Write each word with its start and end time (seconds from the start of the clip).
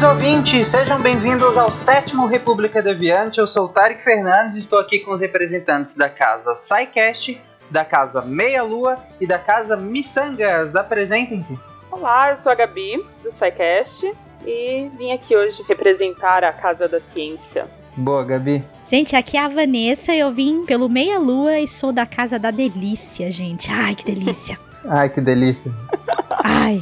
Queridos 0.00 0.16
ouvintes, 0.16 0.68
sejam 0.68 0.98
bem-vindos 0.98 1.58
ao 1.58 1.70
sétimo 1.70 2.24
República 2.24 2.82
Deviante. 2.82 3.38
Eu 3.38 3.46
sou 3.46 3.66
o 3.66 3.68
Tarek 3.68 4.02
Fernandes 4.02 4.56
e 4.56 4.62
estou 4.62 4.78
aqui 4.78 5.00
com 5.00 5.12
os 5.12 5.20
representantes 5.20 5.94
da 5.94 6.08
casa 6.08 6.54
SciCast, 6.56 7.38
da 7.70 7.84
casa 7.84 8.22
Meia 8.22 8.62
Lua 8.62 8.96
e 9.20 9.26
da 9.26 9.38
casa 9.38 9.76
Missangas. 9.76 10.74
Apresentem-se. 10.74 11.60
Olá, 11.90 12.30
eu 12.30 12.36
sou 12.38 12.50
a 12.50 12.54
Gabi, 12.54 12.96
do 13.22 13.30
SciCast, 13.30 14.10
e 14.46 14.90
vim 14.96 15.12
aqui 15.12 15.36
hoje 15.36 15.62
representar 15.68 16.44
a 16.44 16.52
Casa 16.54 16.88
da 16.88 16.98
Ciência. 16.98 17.68
Boa, 17.94 18.24
Gabi. 18.24 18.64
Gente, 18.86 19.14
aqui 19.14 19.36
é 19.36 19.44
a 19.44 19.48
Vanessa, 19.48 20.14
eu 20.14 20.32
vim 20.32 20.64
pelo 20.64 20.88
Meia 20.88 21.18
Lua 21.18 21.58
e 21.58 21.68
sou 21.68 21.92
da 21.92 22.06
Casa 22.06 22.38
da 22.38 22.50
Delícia, 22.50 23.30
gente. 23.30 23.70
Ai, 23.70 23.94
que 23.94 24.06
delícia. 24.06 24.58
Ai, 24.88 25.10
que 25.10 25.20
delícia. 25.20 25.70
Ai. 26.42 26.80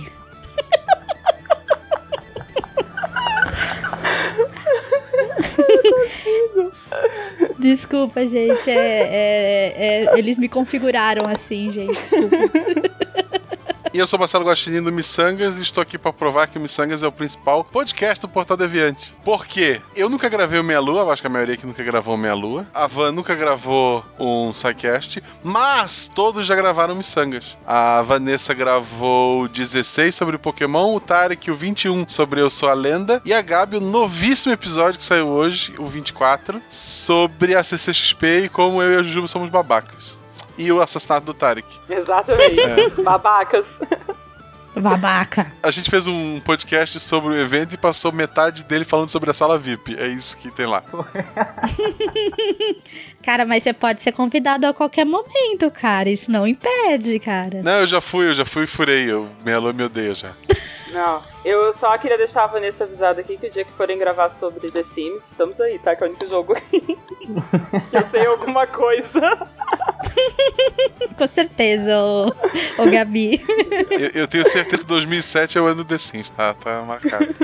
Desculpa, 7.58 8.26
gente. 8.26 8.70
É, 8.70 8.74
é- 8.74 10.04
é- 10.14 10.18
eles 10.18 10.38
me 10.38 10.48
configuraram 10.48 11.26
assim, 11.28 11.72
gente. 11.72 12.00
Desculpa. 12.00 12.36
E 13.98 14.00
eu 14.00 14.06
sou 14.06 14.16
Marcelo 14.16 14.44
Guaxinim 14.44 14.80
do 14.80 14.92
Missangas 14.92 15.58
e 15.58 15.62
estou 15.62 15.82
aqui 15.82 15.98
para 15.98 16.12
provar 16.12 16.46
que 16.46 16.56
o 16.56 16.60
Missangas 16.60 17.02
é 17.02 17.08
o 17.08 17.10
principal 17.10 17.64
podcast 17.64 18.20
do 18.20 18.28
Portal 18.28 18.56
Deviante. 18.56 19.16
Por 19.24 19.44
quê? 19.44 19.80
Eu 19.96 20.08
nunca 20.08 20.28
gravei 20.28 20.60
o 20.60 20.62
Meia 20.62 20.78
Lua, 20.78 21.12
acho 21.12 21.20
que 21.20 21.26
a 21.26 21.30
maioria 21.30 21.56
aqui 21.56 21.66
nunca 21.66 21.82
gravou 21.82 22.14
o 22.14 22.16
Meia 22.16 22.32
Lua. 22.32 22.64
A 22.72 22.86
Van 22.86 23.10
nunca 23.10 23.34
gravou 23.34 24.04
um 24.16 24.52
SciCast, 24.52 25.20
mas 25.42 26.06
todos 26.06 26.46
já 26.46 26.54
gravaram 26.54 26.94
Missangas. 26.94 27.58
A 27.66 28.00
Vanessa 28.02 28.54
gravou 28.54 29.48
16 29.48 30.14
sobre 30.14 30.38
Pokémon, 30.38 30.94
o 30.94 31.00
Tarek 31.00 31.50
o 31.50 31.56
21 31.56 32.08
sobre 32.08 32.40
Eu 32.40 32.50
Sou 32.50 32.68
a 32.68 32.74
Lenda 32.74 33.20
e 33.24 33.34
a 33.34 33.42
Gabi 33.42 33.78
o 33.78 33.80
novíssimo 33.80 34.52
episódio 34.52 35.00
que 35.00 35.04
saiu 35.04 35.26
hoje, 35.26 35.74
o 35.76 35.86
24, 35.86 36.62
sobre 36.70 37.56
a 37.56 37.64
CCXP 37.64 38.44
e 38.44 38.48
como 38.48 38.80
eu 38.80 38.92
e 38.92 38.96
a 39.00 39.02
Jujuba 39.02 39.26
somos 39.26 39.50
babacas. 39.50 40.17
E 40.58 40.70
o 40.72 40.82
assassinato 40.82 41.26
do 41.26 41.34
Tarek. 41.34 41.66
Exatamente. 41.88 43.02
Babacas. 43.02 43.66
Babaca. 44.76 45.50
A 45.62 45.70
gente 45.70 45.90
fez 45.90 46.06
um 46.06 46.40
podcast 46.40 47.00
sobre 47.00 47.34
o 47.34 47.38
evento 47.38 47.74
e 47.74 47.78
passou 47.78 48.12
metade 48.12 48.62
dele 48.64 48.84
falando 48.84 49.08
sobre 49.08 49.30
a 49.30 49.34
sala 49.34 49.58
VIP. 49.58 49.96
É 49.98 50.06
isso 50.06 50.36
que 50.36 50.50
tem 50.50 50.66
lá. 50.66 50.82
Cara, 53.22 53.44
mas 53.44 53.62
você 53.62 53.72
pode 53.72 54.02
ser 54.02 54.12
convidado 54.12 54.66
a 54.66 54.74
qualquer 54.74 55.04
momento, 55.04 55.70
cara. 55.70 56.08
Isso 56.08 56.30
não 56.30 56.46
impede, 56.46 57.18
cara. 57.18 57.62
Não, 57.62 57.80
eu 57.80 57.86
já 57.86 58.00
fui, 58.00 58.28
eu 58.28 58.34
já 58.34 58.44
fui 58.44 58.64
e 58.64 58.66
furei. 58.66 59.10
Eu, 59.10 59.28
minha 59.44 59.56
alô 59.56 59.72
me 59.72 59.82
odeia 59.82 60.14
já. 60.14 60.32
Não, 60.92 61.20
eu 61.44 61.74
só 61.74 61.96
queria 61.98 62.16
deixar 62.16 62.44
a 62.44 62.46
Vanessa 62.46 62.84
avisada 62.84 63.20
aqui 63.20 63.36
que 63.36 63.46
o 63.46 63.50
dia 63.50 63.62
que 63.62 63.72
forem 63.72 63.98
gravar 63.98 64.30
sobre 64.30 64.70
The 64.70 64.82
Sims, 64.84 65.22
estamos 65.28 65.60
aí, 65.60 65.78
tá? 65.78 65.94
Que 65.94 66.02
é 66.02 66.06
o 66.06 66.10
único 66.10 66.26
jogo 66.26 66.54
que 66.70 67.96
eu 67.96 68.08
sei 68.10 68.24
alguma 68.24 68.66
coisa. 68.66 69.46
Com 71.16 71.26
certeza, 71.26 71.98
ô, 71.98 72.28
ô 72.78 72.90
Gabi. 72.90 73.42
Eu, 73.90 74.22
eu 74.22 74.28
tenho 74.28 74.46
certeza 74.46 74.82
que 74.82 74.88
2007 74.88 75.58
é 75.58 75.60
o 75.60 75.66
ano 75.66 75.76
do 75.76 75.84
The 75.84 75.98
Sims, 75.98 76.30
tá? 76.30 76.54
Tá 76.54 76.82
marcado. 76.82 77.34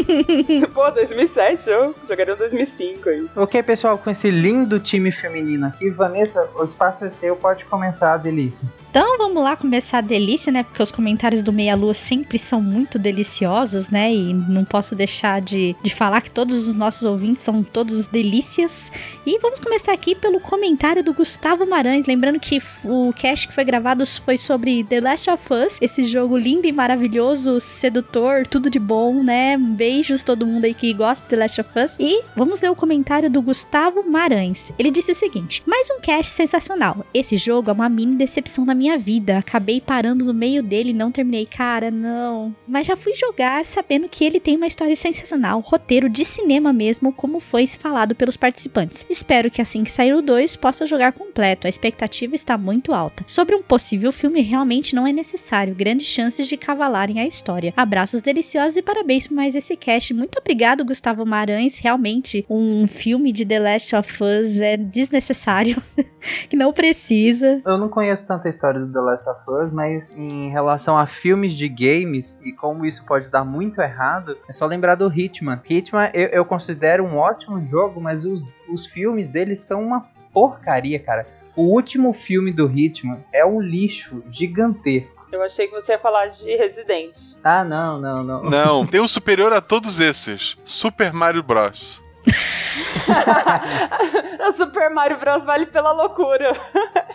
Pô, 0.72 0.90
2007, 0.90 1.68
eu 1.68 1.94
jogaria 2.08 2.34
em 2.34 2.36
2005 2.36 3.08
aí. 3.08 3.26
Ok, 3.36 3.62
pessoal, 3.62 3.98
com 3.98 4.10
esse 4.10 4.30
lindo 4.30 4.80
time 4.80 5.12
feminino 5.12 5.66
aqui, 5.66 5.90
Vanessa, 5.90 6.48
o 6.54 6.64
espaço 6.64 7.04
é 7.04 7.10
seu, 7.10 7.36
pode 7.36 7.64
começar 7.64 8.14
a 8.14 8.16
delícia. 8.16 8.66
Então 8.90 9.16
vamos 9.18 9.40
lá 9.40 9.56
começar 9.56 9.98
a 9.98 10.00
delícia, 10.00 10.50
né? 10.50 10.64
Porque 10.64 10.82
os 10.82 10.90
comentários 10.90 11.44
do 11.44 11.52
Meia 11.52 11.76
Lua 11.76 11.94
sempre 11.94 12.36
são 12.40 12.60
muito 12.60 12.98
deliciosos, 12.98 13.88
né? 13.88 14.12
E 14.12 14.34
não 14.34 14.64
posso 14.64 14.96
deixar 14.96 15.40
de, 15.40 15.76
de 15.80 15.94
falar 15.94 16.20
que 16.20 16.30
todos 16.30 16.66
os 16.66 16.74
nossos 16.74 17.04
ouvintes 17.04 17.44
são 17.44 17.62
todos 17.62 18.08
delícias. 18.08 18.90
E 19.24 19.38
vamos 19.38 19.60
começar 19.60 19.92
aqui 19.92 20.16
pelo 20.16 20.40
comentário 20.40 21.04
do 21.04 21.14
Gustavo 21.14 21.64
Marães. 21.64 22.06
Lembrando 22.06 22.40
que 22.40 22.60
o 22.84 23.12
cast 23.12 23.46
que 23.46 23.54
foi 23.54 23.62
gravado 23.62 24.04
foi 24.04 24.36
sobre 24.36 24.82
The 24.82 25.00
Last 25.00 25.30
of 25.30 25.54
Us, 25.54 25.78
esse 25.80 26.02
jogo 26.02 26.36
lindo 26.36 26.66
e 26.66 26.72
maravilhoso, 26.72 27.60
sedutor, 27.60 28.44
tudo 28.44 28.68
de 28.68 28.80
bom, 28.80 29.22
né? 29.22 29.56
Beijos 29.56 30.24
todo 30.24 30.44
mundo 30.44 30.64
aí 30.64 30.74
que 30.74 30.92
gosta 30.92 31.22
de 31.22 31.30
The 31.30 31.36
Last 31.36 31.60
of 31.60 31.70
Us. 31.78 31.94
E 31.96 32.24
vamos 32.34 32.60
ler 32.60 32.72
o 32.72 32.74
comentário 32.74 33.30
do 33.30 33.40
Gustavo 33.40 34.02
Marães. 34.02 34.72
Ele 34.76 34.90
disse 34.90 35.12
o 35.12 35.14
seguinte: 35.14 35.62
Mais 35.64 35.88
um 35.92 36.00
cast 36.00 36.32
sensacional. 36.32 37.06
Esse 37.14 37.36
jogo 37.36 37.70
é 37.70 37.72
uma 37.72 37.88
mini 37.88 38.16
decepção 38.16 38.64
na 38.64 38.79
minha 38.80 38.96
vida. 38.96 39.36
Acabei 39.36 39.78
parando 39.78 40.24
no 40.24 40.32
meio 40.32 40.62
dele 40.62 40.90
e 40.90 40.94
não 40.94 41.12
terminei. 41.12 41.44
Cara, 41.44 41.90
não. 41.90 42.54
Mas 42.66 42.86
já 42.86 42.96
fui 42.96 43.14
jogar 43.14 43.62
sabendo 43.64 44.08
que 44.08 44.24
ele 44.24 44.40
tem 44.40 44.56
uma 44.56 44.66
história 44.66 44.96
sensacional, 44.96 45.60
roteiro 45.60 46.08
de 46.08 46.24
cinema 46.24 46.72
mesmo, 46.72 47.12
como 47.12 47.40
foi 47.40 47.66
falado 47.66 48.14
pelos 48.14 48.38
participantes. 48.38 49.04
Espero 49.10 49.50
que 49.50 49.60
assim 49.60 49.84
que 49.84 49.90
sair 49.90 50.14
o 50.14 50.22
2 50.22 50.56
possa 50.56 50.86
jogar 50.86 51.12
completo. 51.12 51.66
A 51.66 51.70
expectativa 51.70 52.34
está 52.34 52.56
muito 52.56 52.94
alta. 52.94 53.22
Sobre 53.26 53.54
um 53.54 53.62
possível 53.62 54.10
filme, 54.12 54.40
realmente 54.40 54.94
não 54.94 55.06
é 55.06 55.12
necessário. 55.12 55.74
Grandes 55.74 56.06
chances 56.06 56.48
de 56.48 56.56
cavalarem 56.56 57.20
a 57.20 57.26
história. 57.26 57.74
Abraços 57.76 58.22
deliciosos 58.22 58.78
e 58.78 58.82
parabéns 58.82 59.26
por 59.26 59.34
mais 59.34 59.54
esse 59.54 59.76
cast. 59.76 60.14
Muito 60.14 60.38
obrigado, 60.38 60.84
Gustavo 60.84 61.26
Marães. 61.26 61.78
Realmente, 61.78 62.46
um 62.48 62.86
filme 62.86 63.30
de 63.30 63.44
The 63.44 63.58
Last 63.58 63.94
of 63.94 64.22
Us 64.22 64.60
é 64.60 64.78
desnecessário. 64.78 65.82
que 66.48 66.56
não 66.56 66.72
precisa. 66.72 67.60
Eu 67.66 67.78
não 67.78 67.88
conheço 67.88 68.26
tanta 68.26 68.48
história 68.48 68.69
do 68.78 68.92
The 68.92 69.00
Last 69.00 69.28
of 69.28 69.40
Us, 69.48 69.72
mas 69.72 70.10
em 70.10 70.50
relação 70.50 70.96
a 70.96 71.06
filmes 71.06 71.54
de 71.54 71.68
games 71.68 72.38
e 72.42 72.52
como 72.52 72.86
isso 72.86 73.04
pode 73.04 73.30
dar 73.30 73.44
muito 73.44 73.80
errado, 73.80 74.36
é 74.48 74.52
só 74.52 74.66
lembrar 74.66 74.94
do 74.94 75.08
Hitman. 75.08 75.60
Hitman 75.68 76.10
eu, 76.14 76.28
eu 76.28 76.44
considero 76.44 77.04
um 77.04 77.16
ótimo 77.16 77.62
jogo, 77.64 78.00
mas 78.00 78.24
os, 78.24 78.44
os 78.68 78.86
filmes 78.86 79.28
dele 79.28 79.56
são 79.56 79.82
uma 79.82 80.06
porcaria, 80.32 80.98
cara. 80.98 81.26
O 81.56 81.64
último 81.64 82.12
filme 82.12 82.52
do 82.52 82.70
Hitman 82.70 83.24
é 83.32 83.44
um 83.44 83.60
lixo 83.60 84.22
gigantesco. 84.28 85.26
Eu 85.32 85.42
achei 85.42 85.66
que 85.66 85.74
você 85.74 85.92
ia 85.92 85.98
falar 85.98 86.28
de 86.28 86.56
Resident. 86.56 87.16
Ah, 87.42 87.64
não, 87.64 88.00
não, 88.00 88.22
não. 88.22 88.42
Não, 88.44 88.86
tem 88.86 89.00
um 89.00 89.08
superior 89.08 89.52
a 89.52 89.60
todos 89.60 89.98
esses: 89.98 90.56
Super 90.64 91.12
Mario 91.12 91.42
Bros. 91.42 92.02
a 94.40 94.52
Super 94.52 94.90
Mario 94.90 95.18
Bros. 95.18 95.44
vale 95.44 95.66
pela 95.66 95.92
loucura. 95.92 96.56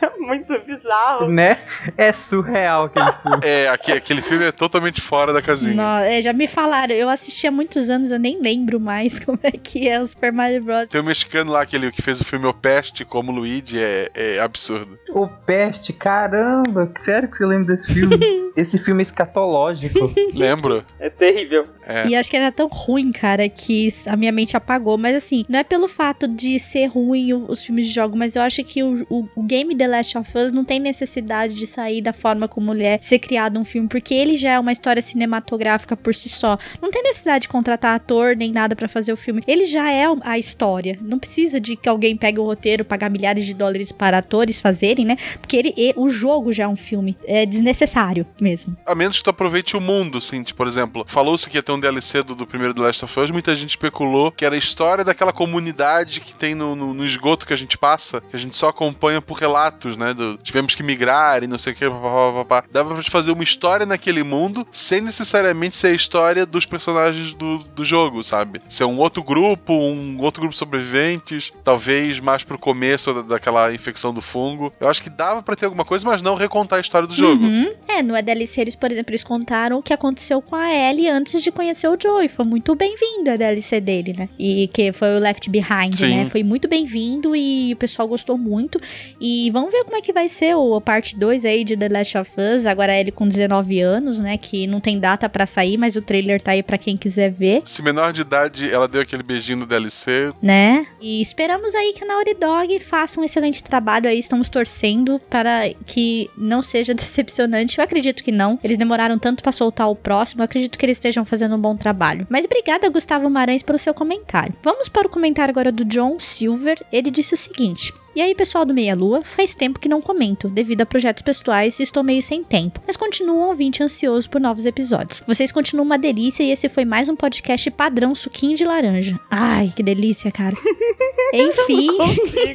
É 0.01 0.09
muito 0.19 0.57
bizarro. 0.65 1.29
Né? 1.29 1.57
É 1.97 2.11
surreal 2.11 2.85
aquele 2.85 3.11
filme. 3.11 3.39
É, 3.43 3.69
aqui, 3.69 3.91
aquele 3.91 4.21
filme 4.21 4.45
é 4.45 4.51
totalmente 4.51 5.01
fora 5.01 5.31
da 5.31 5.41
casinha. 5.41 5.75
Não, 5.75 5.99
é, 5.99 6.21
já 6.21 6.33
me 6.33 6.47
falaram, 6.47 6.93
eu 6.93 7.09
assisti 7.09 7.47
há 7.47 7.51
muitos 7.51 7.89
anos, 7.89 8.11
eu 8.11 8.19
nem 8.19 8.41
lembro 8.41 8.79
mais 8.79 9.19
como 9.23 9.39
é 9.43 9.51
que 9.51 9.87
é 9.87 9.99
o 9.99 10.07
Super 10.07 10.31
Mario 10.31 10.63
Bros. 10.63 10.87
Tem 10.87 11.01
um 11.01 11.05
mexicano 11.05 11.51
lá, 11.51 11.61
aquele 11.61 11.91
que 11.91 12.01
fez 12.01 12.19
o 12.19 12.25
filme 12.25 12.45
O 12.45 12.53
Peste 12.53 13.05
como 13.05 13.31
Luigi, 13.31 13.81
é, 13.81 14.09
é 14.13 14.39
absurdo. 14.39 14.97
O 15.09 15.27
Peste, 15.27 15.93
caramba, 15.93 16.91
sério 16.99 17.29
que 17.29 17.37
você 17.37 17.45
lembra 17.45 17.75
desse 17.75 17.93
filme? 17.93 18.45
Esse 18.55 18.79
filme 18.79 19.01
é 19.01 19.03
escatológico. 19.03 20.11
Lembro? 20.33 20.83
É 20.99 21.09
terrível. 21.09 21.65
É. 21.83 22.07
E 22.07 22.15
acho 22.15 22.29
que 22.29 22.37
era 22.37 22.51
tão 22.51 22.67
ruim, 22.67 23.11
cara, 23.11 23.47
que 23.49 23.89
a 24.07 24.15
minha 24.15 24.31
mente 24.31 24.55
apagou. 24.55 24.94
Mas 24.97 25.15
assim, 25.15 25.45
não 25.49 25.59
é 25.59 25.63
pelo 25.63 25.87
fato 25.87 26.27
de 26.27 26.59
ser 26.59 26.85
ruim 26.87 27.33
os 27.33 27.63
filmes 27.63 27.87
de 27.87 27.93
jogo, 27.93 28.17
mas 28.17 28.35
eu 28.35 28.41
acho 28.41 28.63
que 28.63 28.83
o, 28.83 29.05
o- 29.09 29.29
o 29.35 29.43
game 29.43 29.75
The 29.75 29.87
Last 29.87 30.17
of 30.17 30.37
Us 30.37 30.51
não 30.51 30.63
tem 30.65 30.79
necessidade 30.79 31.53
de 31.53 31.65
sair 31.67 32.01
da 32.01 32.13
forma 32.13 32.47
como 32.47 32.73
ele 32.73 32.83
é 32.83 32.99
ser 33.01 33.19
criado 33.19 33.59
um 33.59 33.65
filme, 33.65 33.87
porque 33.87 34.13
ele 34.13 34.37
já 34.37 34.51
é 34.53 34.59
uma 34.59 34.71
história 34.71 35.01
cinematográfica 35.01 35.95
por 35.97 36.13
si 36.13 36.29
só. 36.29 36.57
Não 36.81 36.89
tem 36.89 37.03
necessidade 37.03 37.43
de 37.43 37.49
contratar 37.49 37.95
ator 37.95 38.35
nem 38.35 38.51
nada 38.51 38.75
pra 38.75 38.87
fazer 38.87 39.11
o 39.13 39.17
filme. 39.17 39.43
Ele 39.47 39.65
já 39.65 39.91
é 39.91 40.05
a 40.21 40.37
história. 40.37 40.97
Não 41.01 41.19
precisa 41.19 41.59
de 41.59 41.75
que 41.75 41.89
alguém 41.89 42.15
pegue 42.15 42.39
o 42.39 42.43
roteiro, 42.45 42.85
pagar 42.85 43.09
milhares 43.09 43.45
de 43.45 43.53
dólares 43.53 43.91
para 43.91 44.19
atores 44.19 44.59
fazerem, 44.61 45.05
né? 45.05 45.17
Porque 45.39 45.57
ele, 45.57 45.73
o 45.95 46.09
jogo 46.09 46.51
já 46.53 46.63
é 46.65 46.67
um 46.67 46.75
filme. 46.75 47.17
É 47.25 47.45
desnecessário 47.45 48.25
mesmo. 48.39 48.75
A 48.85 48.95
menos 48.95 49.17
que 49.17 49.23
tu 49.23 49.29
aproveite 49.29 49.75
o 49.75 49.81
mundo, 49.81 50.17
assim, 50.19 50.43
tipo, 50.43 50.57
por 50.57 50.67
exemplo, 50.67 51.03
falou-se 51.07 51.49
que 51.49 51.57
ia 51.57 51.63
ter 51.63 51.71
um 51.71 51.79
DLC 51.79 52.23
do, 52.23 52.33
do 52.35 52.47
primeiro 52.47 52.73
The 52.73 52.81
Last 52.81 53.03
of 53.05 53.19
Us, 53.19 53.29
muita 53.31 53.55
gente 53.55 53.69
especulou 53.69 54.31
que 54.31 54.45
era 54.45 54.55
história 54.57 54.84
daquela 55.03 55.33
comunidade 55.33 56.21
que 56.21 56.33
tem 56.33 56.53
no, 56.53 56.75
no, 56.75 56.93
no 56.93 57.05
esgoto 57.05 57.45
que 57.45 57.53
a 57.53 57.57
gente 57.57 57.77
passa, 57.77 58.21
que 58.21 58.35
a 58.35 58.39
gente 58.39 58.55
só 58.55 58.69
acompanha 58.69 59.21
por 59.21 59.37
relatos, 59.37 59.97
né? 59.97 60.13
Do, 60.13 60.37
tivemos 60.37 60.75
que 60.75 60.83
migrar 60.83 61.43
e 61.43 61.47
não 61.47 61.57
sei 61.57 61.73
o 61.73 61.75
que, 61.75 61.89
papapá. 61.89 62.63
Dava 62.71 62.93
pra 62.93 63.03
fazer 63.03 63.31
uma 63.31 63.43
história 63.43 63.85
naquele 63.85 64.23
mundo 64.23 64.67
sem 64.71 65.01
necessariamente 65.01 65.75
ser 65.75 65.87
a 65.87 65.93
história 65.93 66.45
dos 66.45 66.65
personagens 66.65 67.33
do, 67.33 67.57
do 67.57 67.83
jogo, 67.83 68.23
sabe? 68.23 68.61
Ser 68.69 68.85
um 68.85 68.97
outro 68.97 69.23
grupo, 69.23 69.73
um 69.73 70.19
outro 70.21 70.41
grupo 70.41 70.55
sobreviventes, 70.55 71.51
talvez 71.63 72.19
mais 72.19 72.43
pro 72.43 72.57
começo 72.57 73.13
da, 73.13 73.21
daquela 73.21 73.73
infecção 73.73 74.13
do 74.13 74.21
fungo. 74.21 74.71
Eu 74.79 74.89
acho 74.89 75.01
que 75.01 75.09
dava 75.09 75.41
para 75.41 75.55
ter 75.55 75.65
alguma 75.65 75.85
coisa, 75.85 76.05
mas 76.05 76.21
não 76.21 76.35
recontar 76.35 76.77
a 76.77 76.81
história 76.81 77.07
do 77.07 77.13
jogo. 77.13 77.43
Uhum. 77.43 77.73
É, 77.87 78.01
no 78.01 78.15
DLC 78.21 78.61
eles, 78.61 78.75
por 78.75 78.91
exemplo, 78.91 79.11
eles 79.11 79.23
contaram 79.23 79.77
o 79.77 79.83
que 79.83 79.93
aconteceu 79.93 80.41
com 80.41 80.55
a 80.55 80.73
Ellie 80.73 81.07
antes 81.07 81.41
de 81.41 81.51
conhecer 81.51 81.87
o 81.87 81.97
Joe. 82.01 82.25
E 82.25 82.29
foi 82.29 82.45
muito 82.45 82.75
bem-vindo 82.75 83.29
a 83.29 83.35
DLC 83.35 83.79
dele, 83.79 84.13
né? 84.17 84.29
E 84.37 84.67
que 84.75 84.91
foi 84.91 85.15
o 85.15 85.19
Left 85.19 85.49
Behind, 85.49 85.95
Sim. 85.95 86.09
né? 86.09 86.25
Foi 86.25 86.43
muito 86.43 86.67
bem-vindo 86.67 87.33
e 87.33 87.71
o 87.71 87.77
pessoal 87.77 88.09
gostou 88.09 88.37
muito. 88.37 88.77
E 89.21 89.49
vamos 89.51 89.71
ver 89.71 89.85
como 89.85 89.95
é 89.95 90.01
que 90.01 90.11
vai 90.11 90.27
ser 90.27 90.53
o, 90.53 90.75
a 90.75 90.81
parte 90.81 91.17
2 91.17 91.45
aí 91.45 91.63
de 91.63 91.77
The 91.77 91.87
Last 91.87 92.17
of 92.17 92.31
Us. 92.37 92.65
Agora 92.65 92.91
a 92.91 92.99
Ellie 92.99 93.13
com 93.13 93.25
19 93.25 93.79
anos, 93.79 94.19
né? 94.19 94.37
Que 94.37 94.67
não 94.67 94.81
tem 94.81 94.99
data 94.99 95.29
pra 95.29 95.45
sair, 95.45 95.77
mas 95.77 95.95
o 95.95 96.01
trailer 96.01 96.41
tá 96.41 96.51
aí 96.51 96.61
pra 96.61 96.77
quem 96.77 96.97
quiser 96.97 97.31
ver. 97.31 97.61
Se 97.63 97.81
menor 97.81 98.11
de 98.11 98.19
idade 98.19 98.69
ela 98.69 98.85
deu 98.85 99.01
aquele 99.01 99.23
beijinho 99.23 99.59
no 99.59 99.65
DLC, 99.65 100.33
né? 100.41 100.85
E 100.99 101.21
esperamos 101.21 101.73
aí 101.73 101.93
que 101.93 102.03
a 102.03 102.07
Naughty 102.07 102.33
Dog 102.33 102.77
faça 102.81 103.21
um 103.21 103.23
excelente 103.23 103.63
trabalho 103.63 104.09
aí. 104.09 104.19
Estamos 104.19 104.49
torcendo 104.49 105.21
para 105.29 105.71
que 105.85 106.29
não 106.37 106.61
seja 106.61 106.91
decepcionante. 106.93 107.77
Eu 107.77 107.83
acredito 107.85 108.21
que 108.21 108.31
não. 108.31 108.59
Eles 108.61 108.75
demoraram 108.75 109.17
tanto 109.17 109.41
para 109.41 109.53
soltar 109.53 109.89
o 109.89 109.95
próximo. 109.95 110.41
Eu 110.41 110.45
acredito 110.45 110.77
que 110.77 110.85
eles 110.85 110.97
estejam 110.97 111.23
fazendo 111.23 111.55
um 111.55 111.59
bom 111.61 111.77
trabalho. 111.77 112.27
Mas 112.29 112.43
obrigada, 112.43 112.89
Gustavo 112.89 113.29
Marães, 113.29 113.63
pelo 113.63 113.79
seu 113.79 113.93
comentário. 113.93 114.53
Vamos 114.65 114.89
para 114.89 115.05
o 115.05 115.11
comentário 115.11 115.51
agora 115.51 115.71
do 115.71 115.85
John 115.85 116.19
Silver. 116.19 116.83
Ele 116.91 117.11
disse 117.11 117.35
o 117.35 117.37
seguinte. 117.37 117.93
E 118.15 118.21
aí, 118.21 118.33
pessoal 118.33 118.65
do 118.65 118.73
Meia 118.73 118.95
Lua, 118.95 119.21
faz 119.23 119.53
tempo 119.53 119.77
que 119.77 119.89
não 119.89 120.01
comento, 120.01 120.47
devido 120.47 120.79
a 120.79 120.85
projetos 120.85 121.21
pessoais 121.21 121.77
e 121.81 121.83
estou 121.83 122.01
meio 122.01 122.21
sem 122.21 122.45
tempo, 122.45 122.79
mas 122.87 122.95
continuo 122.95 123.35
um 123.35 123.47
ouvinte 123.47 123.83
ansioso 123.83 124.29
por 124.29 124.39
novos 124.39 124.65
episódios. 124.65 125.21
Vocês 125.27 125.51
continuam 125.51 125.85
uma 125.85 125.97
delícia 125.97 126.41
e 126.41 126.49
esse 126.49 126.69
foi 126.69 126.85
mais 126.85 127.09
um 127.09 127.15
podcast 127.15 127.69
padrão 127.71 128.15
suquinho 128.15 128.55
de 128.55 128.63
laranja. 128.63 129.19
Ai, 129.29 129.69
que 129.75 129.83
delícia, 129.83 130.31
cara. 130.31 130.55
Enfim. 131.33 131.89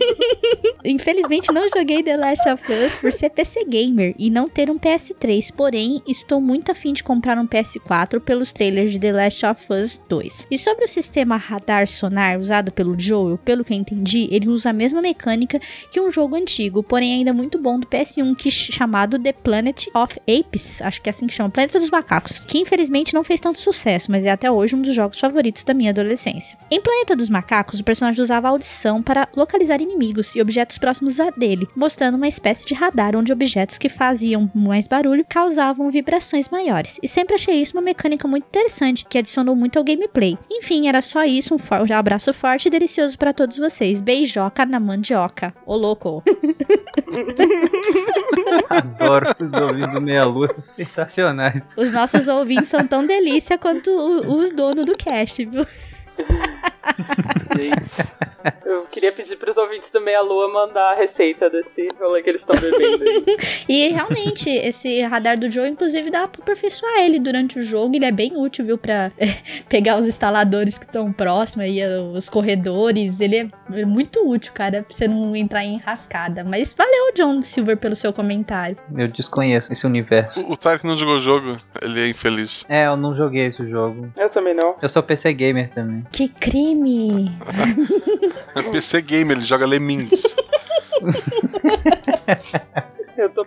Infelizmente 0.82 1.52
não 1.52 1.68
joguei 1.68 2.02
The 2.02 2.16
Last 2.16 2.48
of 2.48 2.62
Us 2.72 2.96
por 2.96 3.12
ser 3.12 3.28
PC 3.28 3.64
gamer 3.66 4.14
e 4.18 4.30
não 4.30 4.46
ter 4.46 4.70
um 4.70 4.78
PS3, 4.78 5.52
porém 5.54 6.00
estou 6.06 6.40
muito 6.40 6.72
afim 6.72 6.94
de 6.94 7.04
comprar 7.04 7.36
um 7.36 7.46
PS4 7.46 8.18
pelos 8.20 8.54
trailers 8.54 8.92
de 8.92 8.98
The 8.98 9.12
Last 9.12 9.44
of 9.44 9.66
Us 9.70 10.00
2. 10.08 10.46
E 10.50 10.56
sobre 10.56 10.86
o 10.86 10.88
sistema 10.88 11.36
radar 11.36 11.86
sonar 11.86 12.38
usado 12.38 12.72
pelo 12.72 12.98
Joel, 12.98 13.36
pelo 13.36 13.62
que 13.62 13.74
eu 13.74 13.76
entendi, 13.76 14.26
ele 14.30 14.48
usa 14.48 14.70
a 14.70 14.72
mesma 14.72 15.02
mecânica 15.02 15.49
que 15.58 16.00
um 16.00 16.10
jogo 16.10 16.36
antigo, 16.36 16.82
porém 16.82 17.14
ainda 17.14 17.32
muito 17.32 17.58
bom 17.58 17.78
do 17.78 17.86
PS1 17.86 18.36
que 18.36 18.50
chamado 18.50 19.18
The 19.18 19.32
Planet 19.32 19.86
of 19.94 20.18
Apes, 20.28 20.82
acho 20.82 21.00
que 21.02 21.08
é 21.08 21.10
assim 21.10 21.26
que 21.26 21.34
chama, 21.34 21.50
Planeta 21.50 21.78
dos 21.78 21.90
Macacos, 21.90 22.38
que 22.38 22.58
infelizmente 22.58 23.14
não 23.14 23.24
fez 23.24 23.40
tanto 23.40 23.58
sucesso, 23.58 24.10
mas 24.10 24.24
é 24.24 24.30
até 24.30 24.50
hoje 24.50 24.76
um 24.76 24.82
dos 24.82 24.94
jogos 24.94 25.18
favoritos 25.18 25.64
da 25.64 25.74
minha 25.74 25.90
adolescência. 25.90 26.58
Em 26.70 26.80
Planeta 26.80 27.16
dos 27.16 27.28
Macacos, 27.28 27.80
o 27.80 27.84
personagem 27.84 28.22
usava 28.22 28.48
audição 28.48 29.02
para 29.02 29.28
localizar 29.34 29.80
inimigos 29.80 30.34
e 30.36 30.40
objetos 30.40 30.78
próximos 30.78 31.18
a 31.20 31.30
dele, 31.30 31.68
mostrando 31.74 32.16
uma 32.16 32.28
espécie 32.28 32.66
de 32.66 32.74
radar 32.74 33.16
onde 33.16 33.32
objetos 33.32 33.78
que 33.78 33.88
faziam 33.88 34.50
mais 34.54 34.86
barulho 34.86 35.24
causavam 35.28 35.90
vibrações 35.90 36.48
maiores. 36.48 36.98
E 37.02 37.08
sempre 37.08 37.34
achei 37.34 37.60
isso 37.60 37.76
uma 37.76 37.82
mecânica 37.82 38.26
muito 38.28 38.44
interessante 38.46 39.04
que 39.08 39.18
adicionou 39.18 39.56
muito 39.56 39.78
ao 39.78 39.84
gameplay. 39.84 40.36
Enfim, 40.50 40.88
era 40.88 41.00
só 41.00 41.24
isso, 41.24 41.54
um 41.54 41.58
for- 41.58 41.90
abraço 41.92 42.32
forte 42.34 42.66
e 42.66 42.70
delicioso 42.70 43.18
para 43.18 43.32
todos 43.32 43.56
vocês. 43.58 44.00
Beijoca 44.00 44.64
na 44.66 44.78
mandioca. 44.80 45.39
Ô 45.66 45.76
louco. 45.76 46.22
Adoro 48.68 49.34
os 49.38 49.52
ouvidos 49.52 49.94
do 49.94 50.00
Meia 50.00 50.24
Lua. 50.24 50.54
Sensacionais. 50.76 51.62
Os 51.76 51.92
nossos 51.92 52.28
ouvintes 52.28 52.68
são 52.68 52.86
tão 52.86 53.06
delícia 53.06 53.58
quanto 53.58 53.90
os 53.90 54.52
donos 54.52 54.84
do 54.84 54.96
cast, 54.96 55.44
viu? 55.44 55.66
Eu 58.64 58.82
queria 58.86 59.12
pedir 59.12 59.36
pros 59.36 59.56
ouvintes 59.56 59.90
do 59.90 60.00
Meia 60.00 60.22
Lua 60.22 60.48
mandar 60.52 60.92
a 60.92 60.94
receita 60.94 61.50
desse 61.50 61.88
rolê 61.98 62.22
que 62.22 62.30
eles 62.30 62.40
estão 62.40 62.58
bebendo 62.58 63.02
aí. 63.02 63.36
E 63.68 63.88
realmente, 63.88 64.48
esse 64.48 65.02
radar 65.02 65.38
do 65.38 65.50
Joe, 65.50 65.68
inclusive, 65.68 66.10
dá 66.10 66.26
pra 66.26 66.42
aperfeiçoar 66.42 66.98
ele 67.00 67.20
durante 67.20 67.58
o 67.58 67.62
jogo. 67.62 67.94
Ele 67.94 68.04
é 68.04 68.10
bem 68.12 68.36
útil, 68.36 68.64
viu? 68.64 68.78
Pra 68.78 69.12
eh, 69.18 69.36
pegar 69.68 69.98
os 69.98 70.06
instaladores 70.06 70.78
que 70.78 70.84
estão 70.84 71.12
próximos 71.12 71.66
aí, 71.66 71.80
eh, 71.80 71.98
os 72.00 72.28
corredores. 72.28 73.20
Ele 73.20 73.50
é 73.72 73.84
muito 73.84 74.28
útil, 74.28 74.52
cara, 74.52 74.82
pra 74.82 74.96
você 74.96 75.06
não 75.06 75.34
entrar 75.36 75.64
em 75.64 75.78
rascada. 75.78 76.42
Mas 76.44 76.72
valeu, 76.74 77.12
John 77.14 77.42
Silver, 77.42 77.76
pelo 77.76 77.94
seu 77.94 78.12
comentário. 78.12 78.76
Eu 78.96 79.08
desconheço 79.08 79.72
esse 79.72 79.86
universo. 79.86 80.44
o, 80.44 80.52
o 80.52 80.56
Tarek 80.56 80.86
não 80.86 80.96
jogou 80.96 81.16
o 81.16 81.20
jogo, 81.20 81.56
ele 81.82 82.00
é 82.00 82.08
infeliz. 82.08 82.64
É, 82.68 82.86
eu 82.86 82.96
não 82.96 83.14
joguei 83.14 83.46
esse 83.46 83.68
jogo. 83.68 84.10
Eu 84.16 84.30
também 84.30 84.54
não. 84.54 84.76
Eu 84.80 84.88
sou 84.88 85.02
PC 85.02 85.32
gamer 85.32 85.68
também. 85.70 86.04
Que 86.12 86.28
crime! 86.28 87.36
É 88.54 88.62
PC 88.62 89.02
Gamer, 89.02 89.36
ele 89.36 89.46
joga 89.46 89.66
Lemmings. 89.66 90.22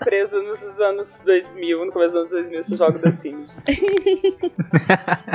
Preso 0.03 0.35
nos 0.41 0.79
anos 0.79 1.07
2000, 1.25 1.85
no 1.85 1.91
começo 1.91 2.13
dos 2.13 2.31
anos 2.31 2.51
2000, 2.51 2.61
eu 2.69 2.77
jogo 2.77 2.99
The 2.99 3.13
Sims. 3.21 3.49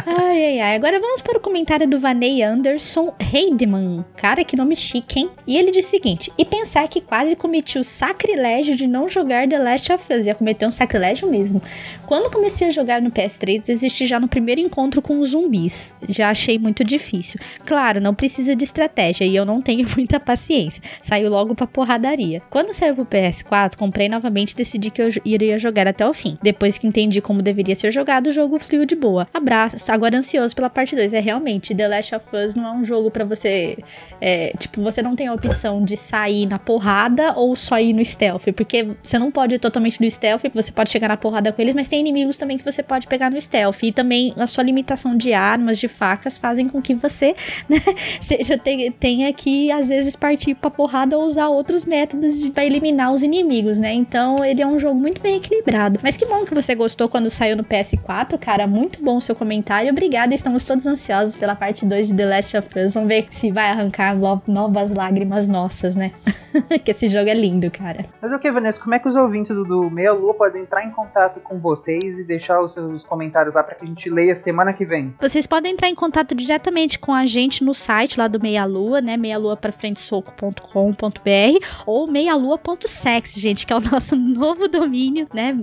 Ai, 0.07 0.45
ai, 0.45 0.61
ai. 0.61 0.77
Agora 0.77 1.01
vamos 1.01 1.21
para 1.21 1.39
o 1.39 1.41
comentário 1.41 1.87
do 1.89 1.99
Vaney 1.99 2.43
Anderson 2.43 3.15
Heidemann. 3.33 4.05
Cara, 4.17 4.45
que 4.45 4.57
nome 4.57 4.75
chique, 4.75 5.21
hein? 5.21 5.31
E 5.47 5.57
ele 5.57 5.71
diz 5.71 5.87
o 5.87 5.91
seguinte: 5.91 6.33
E 6.37 6.45
pensar 6.45 6.89
que 6.89 7.01
quase 7.01 7.37
cometi 7.37 7.79
o 7.79 7.85
sacrilégio 7.85 8.75
de 8.75 8.87
não 8.87 9.09
jogar 9.09 9.49
The 9.49 9.59
Last 9.59 9.93
of 9.93 10.13
Us. 10.13 10.27
Ia 10.27 10.35
cometer 10.35 10.67
um 10.67 10.73
sacrilégio 10.73 11.31
mesmo. 11.31 11.63
Quando 12.07 12.33
comecei 12.33 12.69
a 12.69 12.71
jogar 12.71 13.01
no 13.01 13.11
PS3, 13.11 13.65
desisti 13.65 14.07
já 14.07 14.19
no 14.19 14.29
primeiro 14.29 14.61
encontro 14.61 15.01
com 15.03 15.21
os 15.21 15.31
zumbis. 15.31 15.95
Já 16.09 16.31
achei 16.31 16.59
muito 16.59 16.83
difícil. 16.85 17.41
Claro, 17.65 18.01
não 18.01 18.15
precisa 18.15 18.57
de 18.57 18.65
estratégia 18.65 19.25
e 19.25 19.37
eu 19.37 19.45
não 19.45 19.61
tenho 19.61 19.87
muita 19.97 20.19
paciência. 20.19 20.83
Saiu 21.03 21.31
logo 21.31 21.55
pra 21.55 21.67
porradaria. 21.67 22.43
Quando 22.51 22.73
saiu 22.73 22.95
pro 22.95 23.07
PS4, 23.07 23.77
comprei 23.77 24.09
novamente 24.09 24.57
decidi 24.59 24.91
que 24.91 25.01
eu 25.01 25.09
iria 25.25 25.59
jogar 25.59 25.87
até 25.87 26.07
o 26.07 26.13
fim. 26.13 26.37
Depois 26.43 26.77
que 26.77 26.87
entendi 26.87 27.21
como 27.21 27.41
deveria 27.43 27.75
ser 27.75 27.91
jogado, 27.91 28.27
o 28.27 28.31
jogo 28.31 28.59
fluiu 28.59 28.85
de 28.85 28.95
boa. 28.95 29.27
Abraço, 29.33 29.91
agora 29.91 30.17
ansioso 30.19 30.55
pela 30.55 30.69
parte 30.69 30.95
2. 30.95 31.15
É 31.15 31.21
realmente, 31.21 31.75
The 31.75 31.89
Last 31.89 32.15
of 32.15 32.27
Us 32.37 32.55
não 32.55 32.67
é 32.67 32.73
um 32.73 32.85
jogo 32.85 33.11
pra 33.11 33.25
você. 33.25 33.79
é, 34.21 34.53
tipo, 34.59 34.83
você 34.83 35.01
não 35.01 35.15
tem 35.17 35.29
a 35.29 35.33
opção 35.35 35.83
de 35.85 35.97
sair 35.97 36.45
na 36.47 36.59
porrada 36.59 37.33
ou 37.37 37.55
só 37.57 37.79
ir 37.81 37.93
no 37.93 38.05
stealth. 38.05 38.45
Porque 38.55 38.89
você 39.03 39.19
não 39.19 39.31
pode 39.31 39.55
ir 39.55 39.59
totalmente 39.59 40.01
no 40.01 40.11
stealth, 40.11 40.43
você 40.53 40.73
pode 40.73 40.91
chegar 40.91 41.09
na 41.09 41.17
porrada 41.17 41.53
com 41.53 41.63
eles, 41.63 41.75
mas 41.75 41.89
tem 41.89 42.01
inimigos 42.01 42.37
também 42.37 42.59
que 42.59 42.65
você 42.65 42.83
pode 42.83 43.07
pegar 43.07 43.31
no 43.31 43.41
stealth. 43.41 43.83
E 43.83 43.93
também 43.93 44.35
a 44.37 44.47
sua 44.47 44.65
limitação 44.65 45.17
de 45.17 45.33
armas, 45.33 45.79
de 45.79 45.89
facas, 45.89 46.37
fazem 46.37 46.69
com 46.69 46.83
que 46.83 46.95
você, 46.95 47.35
né, 47.69 47.79
seja, 48.21 48.59
te- 48.59 48.93
tenha 48.99 49.33
que, 49.33 49.71
às 49.71 49.89
vezes, 49.89 50.17
partir 50.17 50.55
pra 50.55 50.71
porrada 50.71 51.17
ou 51.17 51.25
usar 51.25 51.49
outros 51.49 51.85
métodos 51.85 52.49
pra 52.51 52.65
eliminar 52.65 53.13
os 53.13 53.23
inimigos, 53.23 53.79
né? 53.79 53.93
Então 53.93 54.37
ele 54.49 54.63
é 54.63 54.67
um 54.67 54.79
jogo 54.79 54.95
muito 54.95 55.21
bem 55.21 55.37
equilibrado. 55.37 56.01
Mas 56.03 56.17
que 56.17 56.27
bom 56.27 56.45
que 56.45 56.55
você 56.55 56.75
gostou 56.75 57.09
quando 57.09 57.31
saiu 57.31 57.57
no 57.57 57.65
PS4, 57.65 58.39
cara. 58.39 58.67
Muito 58.67 59.03
bom 59.03 59.19
o 59.19 59.21
seu 59.21 59.35
comentário. 59.35 59.91
Obrigada, 59.91 60.35
estamos 60.35 60.65
todos 60.65 60.87
ansiosos 60.87 61.37
pela 61.37 61.55
parte 61.55 61.85
2 61.85 62.09
de 62.09 62.17
The 62.17 62.27
Last 62.27 62.57
of 62.57 62.69
Us. 62.79 62.95
Vamos 62.95 63.09
ver 63.09 63.27
se 63.31 63.51
vai 63.51 63.71
arrancar 63.71 64.17
novas 64.47 64.91
lágrimas 64.91 65.47
nossas, 65.47 65.95
né? 65.95 66.13
que 66.85 66.91
esse 66.91 67.09
jogo 67.09 67.29
é 67.29 67.35
lindo, 67.35 67.71
cara. 67.71 68.07
Mas 68.21 68.33
ok, 68.33 68.51
Vanessa, 68.51 68.81
como 68.81 68.95
é 68.95 68.99
que 68.99 69.09
os 69.09 69.17
ouvintes 69.17 69.55
do, 69.55 69.65
do 69.65 69.91
Meia 69.91 70.13
Lua 70.13 70.35
podem 70.35 70.63
entrar 70.63 70.85
em 70.85 70.91
contato 70.91 71.41
com 71.41 71.59
vocês 71.59 72.19
e 72.19 72.25
deixar 72.25 72.61
os 72.61 72.73
seus 72.73 73.05
comentários 73.05 73.55
lá 73.55 73.63
pra 73.63 73.75
que 73.75 73.85
a 73.85 73.89
gente 73.89 74.09
leia 74.11 74.35
semana 74.35 74.73
que 74.73 74.85
vem? 74.85 75.15
Vocês 75.21 75.47
podem 75.47 75.73
entrar 75.73 75.89
em 75.89 75.95
contato 75.95 76.35
diretamente 76.35 76.99
com 76.99 77.13
a 77.13 77.27
gente 77.27 77.63
no 77.63 77.75
site 77.75 78.19
lá 78.19 78.27
do 78.27 78.41
Meia 78.41 78.65
Lua, 78.65 79.01
né? 79.01 79.17
meialuaprafrentesoco.com.br 79.17 81.67
ou 81.87 82.11
meialua.sex, 82.11 83.35
gente, 83.35 83.67
que 83.67 83.73
é 83.73 83.77
o 83.77 83.81
nosso 83.81 84.17
novo 84.39 84.69
domínio, 84.69 85.27
né? 85.35 85.57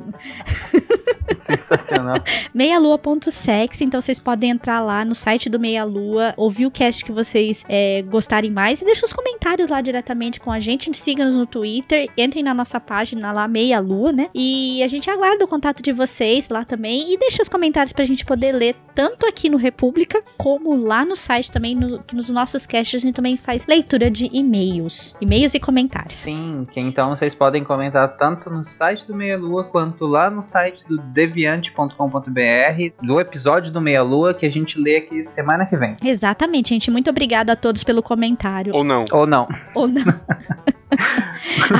Sensacional. 1.47 2.17
meialua.sex, 2.53 3.81
então 3.81 4.01
vocês 4.01 4.19
podem 4.19 4.51
entrar 4.51 4.81
lá 4.81 5.03
no 5.05 5.15
site 5.15 5.49
do 5.49 5.59
Meia 5.59 5.83
Lua, 5.83 6.33
ouvir 6.37 6.65
o 6.65 6.71
cast 6.71 7.03
que 7.03 7.11
vocês 7.11 7.63
é, 7.67 8.01
gostarem 8.03 8.51
mais 8.51 8.81
e 8.81 8.85
deixar 8.85 9.05
os 9.05 9.13
comentários 9.13 9.69
lá 9.69 9.81
diretamente 9.81 10.39
com 10.39 10.51
a 10.51 10.59
gente. 10.59 10.95
Siga-nos 10.95 11.35
no 11.35 11.45
Twitter, 11.45 12.09
entrem 12.17 12.43
na 12.43 12.53
nossa 12.53 12.79
página 12.79 13.31
lá, 13.31 13.47
Meia 13.47 13.79
Lua, 13.79 14.11
né? 14.11 14.29
E 14.33 14.81
a 14.83 14.87
gente 14.87 15.09
aguarda 15.09 15.45
o 15.45 15.47
contato 15.47 15.81
de 15.81 15.91
vocês 15.91 16.49
lá 16.49 16.63
também 16.63 17.13
e 17.13 17.17
deixa 17.17 17.41
os 17.41 17.49
comentários 17.49 17.93
pra 17.93 18.05
gente 18.05 18.25
poder 18.25 18.51
ler 18.53 18.75
tanto 18.93 19.25
aqui 19.25 19.49
no 19.49 19.57
República 19.57 20.23
como 20.37 20.75
lá 20.75 21.03
no 21.05 21.15
site 21.15 21.51
também, 21.51 21.75
no- 21.75 22.01
que 22.03 22.15
nos 22.15 22.29
nossos 22.29 22.65
casts 22.65 22.95
a 23.01 23.05
gente 23.05 23.13
também 23.15 23.35
faz 23.37 23.65
leitura 23.67 24.09
de 24.09 24.29
e-mails. 24.31 25.13
E-mails 25.21 25.53
e 25.53 25.59
comentários. 25.59 26.15
Sim, 26.15 26.65
que 26.71 26.79
então 26.79 27.09
vocês 27.15 27.33
podem 27.33 27.63
comentar 27.63 28.15
tanto 28.17 28.49
nos 28.49 28.64
site 28.65 29.07
do 29.07 29.15
Meia 29.15 29.37
Lua 29.37 29.63
quanto 29.63 30.05
lá 30.05 30.29
no 30.29 30.41
site 30.43 30.85
do 30.87 30.97
deviante.com.br, 30.97 32.93
do 33.01 33.19
episódio 33.19 33.71
do 33.71 33.79
Meia 33.81 34.03
Lua 34.03 34.33
que 34.33 34.45
a 34.45 34.51
gente 34.51 34.79
lê 34.79 34.97
aqui 34.97 35.21
semana 35.23 35.65
que 35.65 35.77
vem. 35.77 35.95
Exatamente, 36.03 36.69
gente. 36.69 36.89
Muito 36.91 37.09
obrigada 37.09 37.53
a 37.53 37.55
todos 37.55 37.83
pelo 37.83 38.01
comentário. 38.03 38.73
Ou 38.75 38.83
não. 38.83 39.05
Ou 39.11 39.25
não. 39.25 39.47
Ou 39.73 39.87
não. 39.87 40.03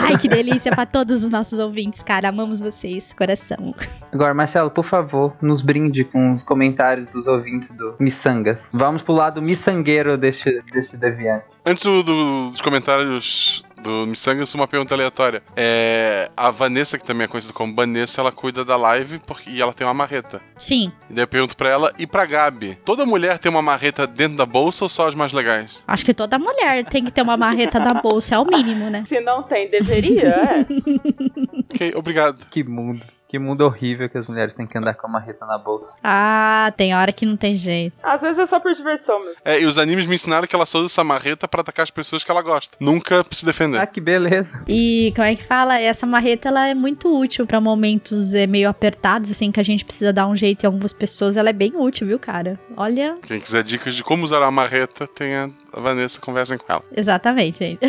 Ai, 0.04 0.18
que 0.18 0.28
delícia 0.28 0.72
pra 0.72 0.86
todos 0.86 1.24
os 1.24 1.30
nossos 1.30 1.60
ouvintes, 1.60 2.04
cara. 2.04 2.30
Amamos 2.30 2.60
vocês, 2.60 3.14
coração. 3.14 3.74
Agora, 4.12 4.34
Marcelo, 4.34 4.70
por 4.70 4.84
favor, 4.84 5.34
nos 5.42 5.62
brinde 5.62 6.04
com 6.04 6.34
os 6.34 6.44
comentários 6.44 7.06
dos 7.08 7.28
ouvintes 7.28 7.72
do 7.72 7.96
Missangas. 8.00 8.70
Vamos 8.74 9.02
pro 9.04 9.14
lado 9.14 9.42
miçangueiro 9.42 10.18
deste, 10.18 10.62
deste 10.72 10.98
deviante. 10.98 11.46
Antes 11.66 11.84
do- 11.84 12.04
do- 12.04 12.50
dos 12.52 12.62
comentários 12.62 13.64
do 13.86 14.08
Missangas, 14.08 14.54
uma 14.56 14.68
pergunta 14.68 14.96
aleatória. 14.96 15.44
É, 15.56 16.30
a 16.36 16.50
Vanessa, 16.50 16.98
que 16.98 17.06
também 17.06 17.26
é 17.26 17.28
conhecida 17.28 17.54
como 17.54 17.76
Vanessa, 17.76 18.20
ela 18.20 18.32
cuida 18.32 18.66
da 18.66 18.76
live 18.76 19.20
porque, 19.20 19.50
e 19.52 19.62
ela 19.62 19.74
tem 19.74 19.86
uma 19.86 19.94
marreta. 19.94 20.42
Sim, 20.58 20.92
E 21.10 21.14
daí 21.14 21.24
eu 21.24 21.28
pergunto 21.28 21.56
pra 21.56 21.70
ela 21.70 21.94
e 21.98 22.08
pra 22.08 22.26
Gabi: 22.26 22.78
toda 22.84 23.06
mulher 23.06 23.38
tem 23.38 23.50
uma 23.52 23.62
marreta 23.62 24.08
dentro 24.08 24.38
da 24.38 24.46
bolsa 24.46 24.86
ou 24.86 24.90
só 24.90 25.08
as 25.08 25.14
mais 25.14 25.32
legais? 25.32 25.84
acho 25.88 26.04
que 26.04 26.14
toda 26.14 26.40
mulher 26.40 26.84
tem 26.86 27.04
que 27.04 27.12
ter 27.12 27.22
uma 27.22 27.38
marreta 27.38 27.80
da 27.80 27.94
bolsa, 27.94 28.36
é 28.36 28.40
o 28.40 28.46
mínimo, 28.46 28.90
né? 28.90 29.04
Se 29.06 29.20
não 29.22 29.44
tem, 29.44 29.70
deveria, 29.70 30.28
é. 30.30 30.66
Ok, 31.76 31.94
obrigado. 31.96 32.46
Que 32.50 32.64
mundo. 32.64 33.02
Que 33.28 33.40
mundo 33.40 33.62
horrível 33.62 34.08
que 34.08 34.18
as 34.18 34.28
mulheres 34.28 34.54
têm 34.54 34.68
que 34.68 34.78
andar 34.78 34.94
com 34.94 35.08
a 35.08 35.10
marreta 35.10 35.46
na 35.46 35.58
bolsa. 35.58 35.98
Ah, 36.04 36.72
tem 36.78 36.96
hora 36.96 37.12
que 37.12 37.26
não 37.26 37.36
tem 37.36 37.56
jeito. 37.56 37.96
Às 38.04 38.22
vezes 38.22 38.38
é 38.40 38.46
só 38.46 38.60
por 38.60 38.72
diversão 38.74 39.20
mesmo. 39.20 39.42
É, 39.44 39.60
e 39.60 39.66
os 39.66 39.78
animes 39.78 40.06
me 40.06 40.16
ensinaram 40.16 40.48
que 40.48 40.56
ela 40.56 40.66
só 40.66 40.78
usa 40.78 40.88
essa 40.88 41.04
marreta 41.04 41.48
pra 41.48 41.62
atacar 41.62 41.84
as 41.84 41.90
pessoas 41.90 42.24
que 42.24 42.30
ela 42.30 42.42
gosta. 42.42 42.78
Nunca 42.80 43.26
se 43.32 43.44
defender. 43.44 43.80
Ah, 43.80 43.88
que 43.88 44.00
beleza. 44.00 44.64
E 44.68 45.12
como 45.16 45.28
é 45.28 45.36
que 45.36 45.44
fala? 45.44 45.80
Essa 45.80 46.06
marreta 46.06 46.50
ela 46.50 46.68
é 46.68 46.76
muito 46.76 47.08
útil 47.14 47.48
pra 47.48 47.60
momentos 47.60 48.34
é, 48.34 48.46
meio 48.46 48.70
apertados, 48.70 49.32
assim, 49.32 49.52
que 49.52 49.60
a 49.60 49.64
gente 49.64 49.84
precisa 49.84 50.14
dar 50.14 50.28
um 50.28 50.36
jeito 50.36 50.64
em 50.64 50.68
algumas 50.68 50.94
pessoas. 50.94 51.36
Ela 51.36 51.50
é 51.50 51.54
bem 51.54 51.74
útil, 51.76 52.08
viu, 52.08 52.20
cara? 52.20 52.60
Olha, 52.78 53.18
Quem 53.24 53.40
quiser 53.40 53.64
dicas 53.64 53.96
de 53.96 54.04
como 54.04 54.24
usar 54.24 54.44
a 54.44 54.52
marreta, 54.52 55.08
tem 55.08 55.36
a 55.36 55.50
a 55.76 55.82
Vanessa, 55.82 56.22
conversem 56.22 56.58
com 56.58 56.72
ela. 56.72 56.84
exatamente, 56.96 57.60
gente. 57.60 57.80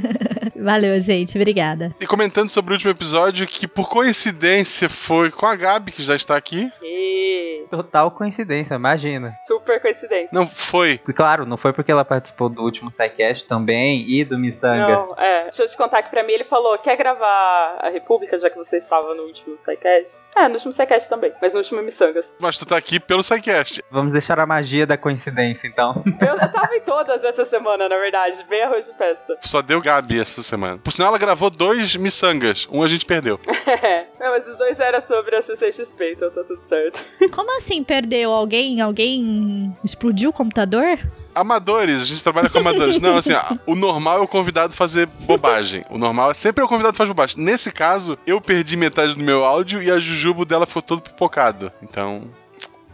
Valeu, 0.54 1.00
gente. 1.00 1.36
Obrigada. 1.36 1.94
E 1.98 2.06
comentando 2.06 2.50
sobre 2.50 2.72
o 2.72 2.74
último 2.74 2.90
episódio, 2.90 3.46
que 3.46 3.66
por 3.66 3.88
coincidência 3.88 4.88
foi 4.88 5.30
com 5.30 5.46
a 5.46 5.56
Gabi, 5.56 5.90
que 5.90 6.02
já 6.02 6.14
está 6.14 6.36
aqui. 6.36 6.70
E... 6.82 7.51
Total 7.72 8.10
coincidência, 8.10 8.74
imagina. 8.74 9.34
Super 9.46 9.80
coincidência. 9.80 10.28
Não, 10.30 10.46
foi. 10.46 10.98
Claro, 10.98 11.46
não 11.46 11.56
foi 11.56 11.72
porque 11.72 11.90
ela 11.90 12.04
participou 12.04 12.50
do 12.50 12.62
último 12.62 12.92
SciCast 12.92 13.48
também 13.48 14.04
e 14.06 14.26
do 14.26 14.38
Missangas. 14.38 15.08
Não, 15.08 15.16
é. 15.16 15.44
Deixa 15.44 15.62
eu 15.62 15.68
te 15.68 15.74
contar 15.78 16.02
que 16.02 16.10
pra 16.10 16.22
mim 16.22 16.34
ele 16.34 16.44
falou: 16.44 16.76
quer 16.76 16.98
gravar 16.98 17.78
a 17.80 17.88
República, 17.88 18.36
já 18.36 18.50
que 18.50 18.58
você 18.58 18.76
estava 18.76 19.14
no 19.14 19.22
último 19.22 19.56
SciCast? 19.56 20.20
É, 20.36 20.48
no 20.48 20.54
último 20.56 20.70
SciCast 20.70 21.08
também, 21.08 21.32
mas 21.40 21.54
no 21.54 21.60
último 21.60 21.80
Missangas. 21.80 22.34
Mas 22.38 22.58
tu 22.58 22.66
tá 22.66 22.76
aqui 22.76 23.00
pelo 23.00 23.22
SciCast. 23.22 23.82
Vamos 23.90 24.12
deixar 24.12 24.38
a 24.38 24.44
magia 24.44 24.86
da 24.86 24.98
coincidência, 24.98 25.66
então. 25.66 26.04
Eu, 26.20 26.36
eu 26.36 26.52
tava 26.52 26.76
em 26.76 26.80
todas 26.80 27.24
essa 27.24 27.44
semana, 27.46 27.88
na 27.88 27.96
verdade, 27.96 28.44
bem 28.44 28.62
arroz 28.62 28.86
de 28.86 28.92
festa. 28.94 29.38
Só 29.40 29.62
deu 29.62 29.80
Gabi 29.80 30.20
essa 30.20 30.42
semana. 30.42 30.78
Por 30.78 30.92
sinal, 30.92 31.08
ela 31.08 31.18
gravou 31.18 31.48
dois 31.50 31.96
miçangas. 31.96 32.68
Um 32.70 32.82
a 32.82 32.86
gente 32.86 33.06
perdeu. 33.06 33.40
É. 33.82 34.06
Não, 34.20 34.30
mas 34.30 34.46
os 34.46 34.56
dois 34.56 34.78
eram 34.78 35.00
sobre 35.00 35.34
a 35.34 35.42
CCXP, 35.42 36.12
então 36.12 36.30
tá 36.30 36.44
tudo 36.44 36.62
certo. 36.68 37.02
Como 37.32 37.50
assim 37.62 37.84
perdeu 37.84 38.32
alguém? 38.32 38.80
Alguém 38.80 39.72
explodiu 39.84 40.30
o 40.30 40.32
computador? 40.32 40.98
Amadores, 41.34 42.02
a 42.02 42.04
gente 42.04 42.22
trabalha 42.22 42.50
com 42.50 42.58
amadores. 42.58 43.00
Não, 43.00 43.16
assim, 43.16 43.32
o 43.66 43.74
normal 43.74 44.18
é 44.18 44.20
o 44.20 44.28
convidado 44.28 44.74
fazer 44.74 45.06
bobagem. 45.20 45.82
O 45.88 45.96
normal 45.96 46.32
é 46.32 46.34
sempre 46.34 46.62
o 46.62 46.68
convidado 46.68 46.96
fazer 46.96 47.08
bobagem. 47.08 47.42
Nesse 47.42 47.70
caso, 47.70 48.18
eu 48.26 48.40
perdi 48.40 48.76
metade 48.76 49.14
do 49.14 49.22
meu 49.22 49.44
áudio 49.44 49.82
e 49.82 49.90
a 49.90 49.98
jujubo 49.98 50.44
dela 50.44 50.66
ficou 50.66 50.82
todo 50.82 51.00
pipocado. 51.00 51.72
Então, 51.82 52.22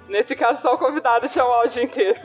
Nesse 0.08 0.34
caso, 0.34 0.62
só 0.62 0.74
o 0.74 0.78
convidado 0.78 1.28
tinha 1.28 1.44
o 1.44 1.48
áudio 1.48 1.82
inteiro. 1.82 2.18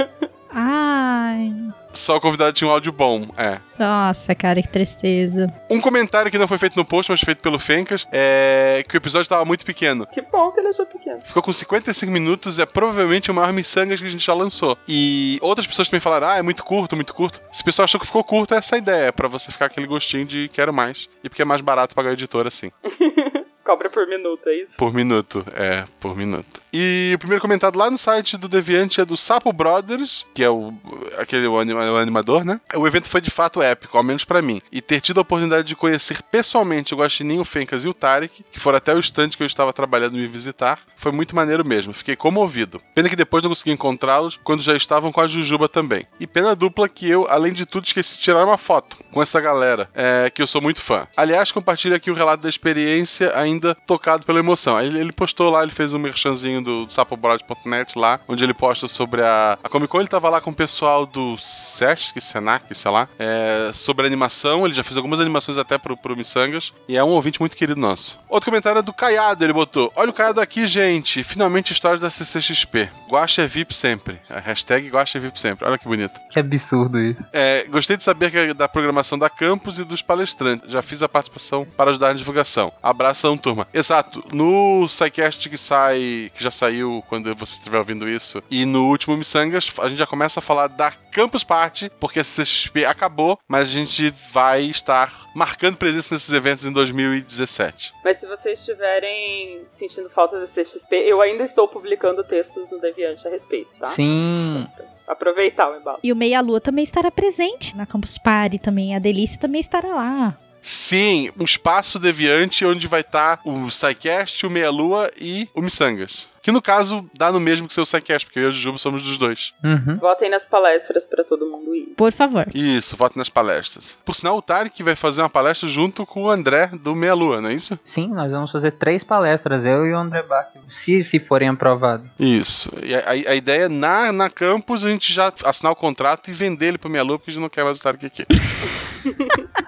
Ai, 0.53 1.51
só 1.93 2.17
o 2.17 2.21
convidado 2.21 2.53
tinha 2.53 2.67
um 2.67 2.71
áudio 2.71 2.91
bom, 2.91 3.27
é. 3.37 3.59
nossa, 3.77 4.33
cara, 4.33 4.61
que 4.61 4.67
tristeza. 4.67 5.51
Um 5.69 5.79
comentário 5.79 6.31
que 6.31 6.37
não 6.37 6.47
foi 6.47 6.57
feito 6.57 6.75
no 6.75 6.83
post, 6.83 7.11
mas 7.11 7.21
feito 7.21 7.39
pelo 7.39 7.59
Fencas, 7.59 8.07
é 8.11 8.83
que 8.87 8.95
o 8.95 8.97
episódio 8.97 9.29
tava 9.29 9.45
muito 9.45 9.65
pequeno. 9.65 10.07
Que 10.07 10.21
bom 10.21 10.51
que 10.51 10.59
ele 10.59 10.69
achou 10.69 10.85
pequeno. 10.85 11.21
Ficou 11.21 11.43
com 11.43 11.53
55 11.53 12.11
minutos, 12.11 12.57
é 12.57 12.65
provavelmente 12.65 13.29
o 13.29 13.33
maior 13.33 13.53
miçangas 13.53 13.99
que 13.99 14.07
a 14.07 14.09
gente 14.09 14.25
já 14.25 14.33
lançou. 14.33 14.77
E 14.87 15.37
outras 15.41 15.67
pessoas 15.67 15.87
também 15.87 16.01
falaram, 16.01 16.27
ah, 16.27 16.37
é 16.37 16.41
muito 16.41 16.63
curto, 16.63 16.95
muito 16.95 17.13
curto. 17.13 17.39
Se 17.51 17.61
o 17.61 17.65
pessoal 17.65 17.85
achou 17.85 17.99
que 17.99 18.07
ficou 18.07 18.23
curto, 18.23 18.53
é 18.53 18.57
essa 18.57 18.75
a 18.75 18.79
ideia, 18.79 19.07
é 19.07 19.11
pra 19.11 19.27
você 19.27 19.51
ficar 19.51 19.67
aquele 19.67 19.87
gostinho 19.87 20.25
de 20.25 20.49
quero 20.49 20.73
mais. 20.73 21.09
E 21.23 21.29
porque 21.29 21.41
é 21.41 21.45
mais 21.45 21.61
barato 21.61 21.95
pagar 21.95 22.09
a 22.09 22.13
editora 22.13 22.47
assim. 22.47 22.71
Cobra 23.63 23.89
por 23.89 24.07
minuto, 24.07 24.49
é 24.49 24.55
isso? 24.55 24.73
Por 24.77 24.93
minuto, 24.93 25.45
é, 25.55 25.85
por 25.99 26.17
minuto. 26.17 26.62
E 26.73 27.11
o 27.15 27.19
primeiro 27.19 27.41
comentado 27.41 27.77
lá 27.77 27.91
no 27.91 27.97
site 27.97 28.35
do 28.35 28.47
Deviante 28.47 28.99
é 28.99 29.05
do 29.05 29.15
Sapo 29.15 29.53
Brothers, 29.53 30.25
que 30.33 30.43
é 30.43 30.49
o 30.49 30.73
aquele 31.19 31.45
o 31.47 31.59
anima- 31.59 31.91
o 31.91 31.97
animador, 31.97 32.43
né? 32.43 32.59
O 32.75 32.87
evento 32.87 33.07
foi 33.07 33.21
de 33.21 33.29
fato 33.29 33.61
épico, 33.61 33.95
ao 33.95 34.03
menos 34.03 34.25
pra 34.25 34.41
mim. 34.41 34.59
E 34.71 34.81
ter 34.81 34.99
tido 34.99 35.19
a 35.19 35.21
oportunidade 35.21 35.67
de 35.67 35.75
conhecer 35.75 36.21
pessoalmente 36.23 36.93
o 36.93 36.97
Guaxinim, 36.97 37.39
o 37.39 37.45
Fencas 37.45 37.85
e 37.85 37.87
o 37.87 37.93
Tarek, 37.93 38.43
que 38.51 38.59
foram 38.59 38.77
até 38.77 38.93
o 38.95 38.99
estande 38.99 39.37
que 39.37 39.43
eu 39.43 39.47
estava 39.47 39.71
trabalhando 39.71 40.13
me 40.17 40.27
visitar, 40.27 40.79
foi 40.97 41.11
muito 41.11 41.35
maneiro 41.35 41.63
mesmo. 41.63 41.93
Fiquei 41.93 42.15
comovido. 42.15 42.81
Pena 42.95 43.07
que 43.09 43.15
depois 43.15 43.43
não 43.43 43.49
consegui 43.49 43.71
encontrá-los 43.71 44.39
quando 44.43 44.63
já 44.63 44.75
estavam 44.75 45.11
com 45.11 45.21
a 45.21 45.27
Jujuba 45.27 45.69
também. 45.69 46.07
E 46.19 46.25
pena 46.25 46.55
dupla 46.55 46.89
que 46.89 47.07
eu, 47.07 47.27
além 47.29 47.53
de 47.53 47.65
tudo, 47.67 47.85
esqueci 47.85 48.15
de 48.15 48.21
tirar 48.21 48.43
uma 48.43 48.57
foto 48.57 48.97
com 49.11 49.21
essa 49.21 49.39
galera, 49.39 49.89
é, 49.93 50.31
que 50.33 50.41
eu 50.41 50.47
sou 50.47 50.59
muito 50.61 50.81
fã. 50.81 51.07
Aliás, 51.15 51.51
compartilho 51.51 51.95
aqui 51.95 52.09
o 52.09 52.15
relato 52.15 52.41
da 52.41 52.49
experiência 52.49 53.31
ainda 53.37 53.75
tocado 53.85 54.25
pela 54.25 54.39
emoção. 54.39 54.79
Ele, 54.81 54.99
ele 54.99 55.11
postou 55.11 55.51
lá, 55.51 55.61
ele 55.61 55.71
fez 55.71 55.93
um 55.93 55.99
merchanzinho 55.99 56.62
do 56.63 56.89
sapobrod.net 56.89 57.97
lá, 57.97 58.19
onde 58.27 58.43
ele 58.43 58.53
posta 58.53 58.87
sobre 58.87 59.21
a, 59.21 59.57
a 59.63 59.69
Comic 59.69 59.91
Con. 59.91 59.99
Ele 59.99 60.07
tava 60.07 60.29
lá 60.29 60.41
com 60.41 60.51
o 60.51 60.55
pessoal 60.55 61.05
do 61.05 61.37
Sesc, 61.37 62.19
Senac, 62.19 62.73
sei 62.73 62.91
lá, 62.91 63.07
é, 63.19 63.71
sobre 63.73 64.07
animação. 64.07 64.65
Ele 64.65 64.73
já 64.73 64.83
fez 64.83 64.97
algumas 64.97 65.19
animações 65.19 65.57
até 65.57 65.77
pro, 65.77 65.95
pro 65.97 66.15
Missangas. 66.15 66.73
E 66.87 66.97
é 66.97 67.03
um 67.03 67.09
ouvinte 67.09 67.39
muito 67.39 67.57
querido 67.57 67.79
nosso. 67.79 68.19
Outro 68.27 68.49
comentário 68.49 68.79
é 68.79 68.81
do 68.81 68.93
Caiado. 68.93 69.43
Ele 69.43 69.53
botou: 69.53 69.91
Olha 69.95 70.09
o 70.09 70.13
Caiado 70.13 70.41
aqui, 70.41 70.65
gente. 70.67 71.23
Finalmente 71.23 71.73
história 71.73 71.99
da 71.99 72.09
CCXP. 72.09 72.89
Guacha 73.09 73.41
é 73.43 73.47
VIP 73.47 73.73
sempre. 73.73 74.19
A 74.29 74.39
hashtag 74.39 74.87
Guacha 74.87 75.17
é 75.17 75.21
VIP 75.21 75.39
sempre. 75.39 75.67
Olha 75.67 75.77
que 75.77 75.87
bonito. 75.87 76.19
Que 76.29 76.39
absurdo 76.39 76.99
isso. 76.99 77.23
É, 77.31 77.65
gostei 77.69 77.97
de 77.97 78.03
saber 78.03 78.31
que 78.31 78.37
é 78.37 78.53
da 78.53 78.67
programação 78.67 79.17
da 79.17 79.29
campus 79.29 79.77
e 79.77 79.83
dos 79.83 80.01
palestrantes. 80.01 80.71
Já 80.71 80.81
fiz 80.81 81.01
a 81.01 81.09
participação 81.09 81.65
para 81.77 81.91
ajudar 81.91 82.07
na 82.09 82.13
divulgação. 82.13 82.71
Abração, 82.81 83.37
turma. 83.37 83.67
Exato. 83.73 84.23
No 84.31 84.87
SciCast 84.87 85.49
que 85.49 85.57
sai, 85.57 86.31
que 86.33 86.43
já 86.43 86.51
saiu 86.53 87.03
quando 87.07 87.35
você 87.35 87.57
estiver 87.57 87.77
ouvindo 87.77 88.07
isso, 88.07 88.41
e 88.49 88.65
no 88.65 88.87
último 88.87 89.17
Missangas, 89.17 89.69
a 89.79 89.89
gente 89.89 89.97
já 89.97 90.07
começa 90.07 90.39
a 90.39 90.43
falar 90.43 90.67
da 90.67 90.91
Campus 90.91 91.43
Party, 91.43 91.91
porque 91.99 92.19
a 92.19 92.23
CCXP 92.23 92.85
acabou, 92.85 93.37
mas 93.47 93.69
a 93.69 93.71
gente 93.71 94.13
vai 94.31 94.63
estar 94.63 95.29
marcando 95.35 95.77
presença 95.77 96.13
nesses 96.13 96.31
eventos 96.31 96.65
em 96.65 96.71
2017. 96.71 97.93
Mas 98.03 98.17
se 98.17 98.27
vocês 98.27 98.59
estiverem 98.59 99.61
sentindo 99.73 100.09
falta 100.09 100.39
da 100.39 100.47
CXP, 100.47 101.05
eu 101.07 101.21
ainda 101.21 101.43
estou 101.43 101.67
publicando 101.67 102.23
textos 102.23 102.71
no 102.71 102.79
Deviante 102.79 103.27
a 103.27 103.31
respeito, 103.31 103.77
tá? 103.79 103.85
Sim. 103.85 104.67
Aproveitar 105.07 105.69
o 105.69 105.75
embalo. 105.75 105.99
E 106.03 106.11
o 106.11 106.15
Meia 106.15 106.41
Lua 106.41 106.61
também 106.61 106.83
estará 106.83 107.11
presente 107.11 107.75
na 107.75 107.85
Campus 107.85 108.17
Party 108.17 108.57
também. 108.59 108.95
A 108.95 108.99
Delícia 108.99 109.39
também 109.39 109.59
estará 109.59 109.89
lá. 109.89 110.37
Sim, 110.61 111.29
um 111.37 111.43
espaço 111.43 111.99
deviante 111.99 112.65
onde 112.65 112.87
vai 112.87 113.01
estar 113.01 113.41
o 113.43 113.69
SciCast, 113.69 114.45
o 114.45 114.49
Meia 114.49 114.69
Lua 114.69 115.11
e 115.19 115.49
o 115.53 115.61
Missangas. 115.61 116.25
Que 116.43 116.51
no 116.51 116.61
caso 116.61 117.09
dá 117.17 117.31
no 117.31 117.39
mesmo 117.39 117.67
que 117.69 117.73
seu 117.73 117.85
SciCast, 117.85 118.25
porque 118.27 118.37
eu 118.37 118.43
e 118.43 118.47
o 118.47 118.51
Jujubo 118.51 118.77
somos 118.77 119.01
dos 119.01 119.17
dois. 119.17 119.53
Uhum. 119.63 119.97
Votem 119.97 120.29
nas 120.29 120.45
palestras 120.45 121.07
pra 121.07 121.23
todo 121.23 121.45
mundo 121.49 121.73
ir. 121.73 121.93
Por 121.95 122.11
favor. 122.11 122.45
Isso, 122.53 122.97
voto 122.97 123.17
nas 123.17 123.29
palestras. 123.29 123.97
Por 124.03 124.13
sinal, 124.13 124.35
o 124.37 124.41
Tarek 124.41 124.83
vai 124.83 124.93
fazer 124.95 125.21
uma 125.21 125.29
palestra 125.29 125.69
junto 125.69 126.05
com 126.05 126.23
o 126.23 126.29
André 126.29 126.67
do 126.67 126.93
Meia 126.93 127.13
Lua, 127.13 127.39
não 127.39 127.47
é 127.49 127.53
isso? 127.53 127.79
Sim, 127.81 128.09
nós 128.09 128.33
vamos 128.33 128.51
fazer 128.51 128.71
três 128.71 129.05
palestras, 129.05 129.63
eu 129.65 129.85
e 129.87 129.93
o 129.93 129.97
André 129.97 130.21
Bach, 130.23 130.49
se, 130.67 131.01
se 131.01 131.17
forem 131.17 131.47
aprovados. 131.47 132.13
Isso. 132.19 132.69
E 132.83 132.93
a, 132.93 133.11
a- 133.11 133.35
ideia 133.35 133.63
é 133.63 133.69
na, 133.69 134.11
na 134.11 134.29
campus 134.29 134.83
a 134.85 134.89
gente 134.89 135.13
já 135.13 135.31
assinar 135.45 135.71
o 135.71 135.75
contrato 135.77 136.29
e 136.29 136.33
vender 136.33 136.67
ele 136.67 136.77
pro 136.77 136.89
Meia 136.89 137.03
Lua, 137.05 137.17
porque 137.17 137.31
a 137.31 137.33
gente 137.33 137.41
não 137.41 137.49
quer 137.49 137.63
mais 137.63 137.77
o 137.77 137.81
Tarek 137.81 138.05
aqui. 138.05 138.25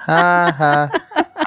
Haha. 0.05 0.89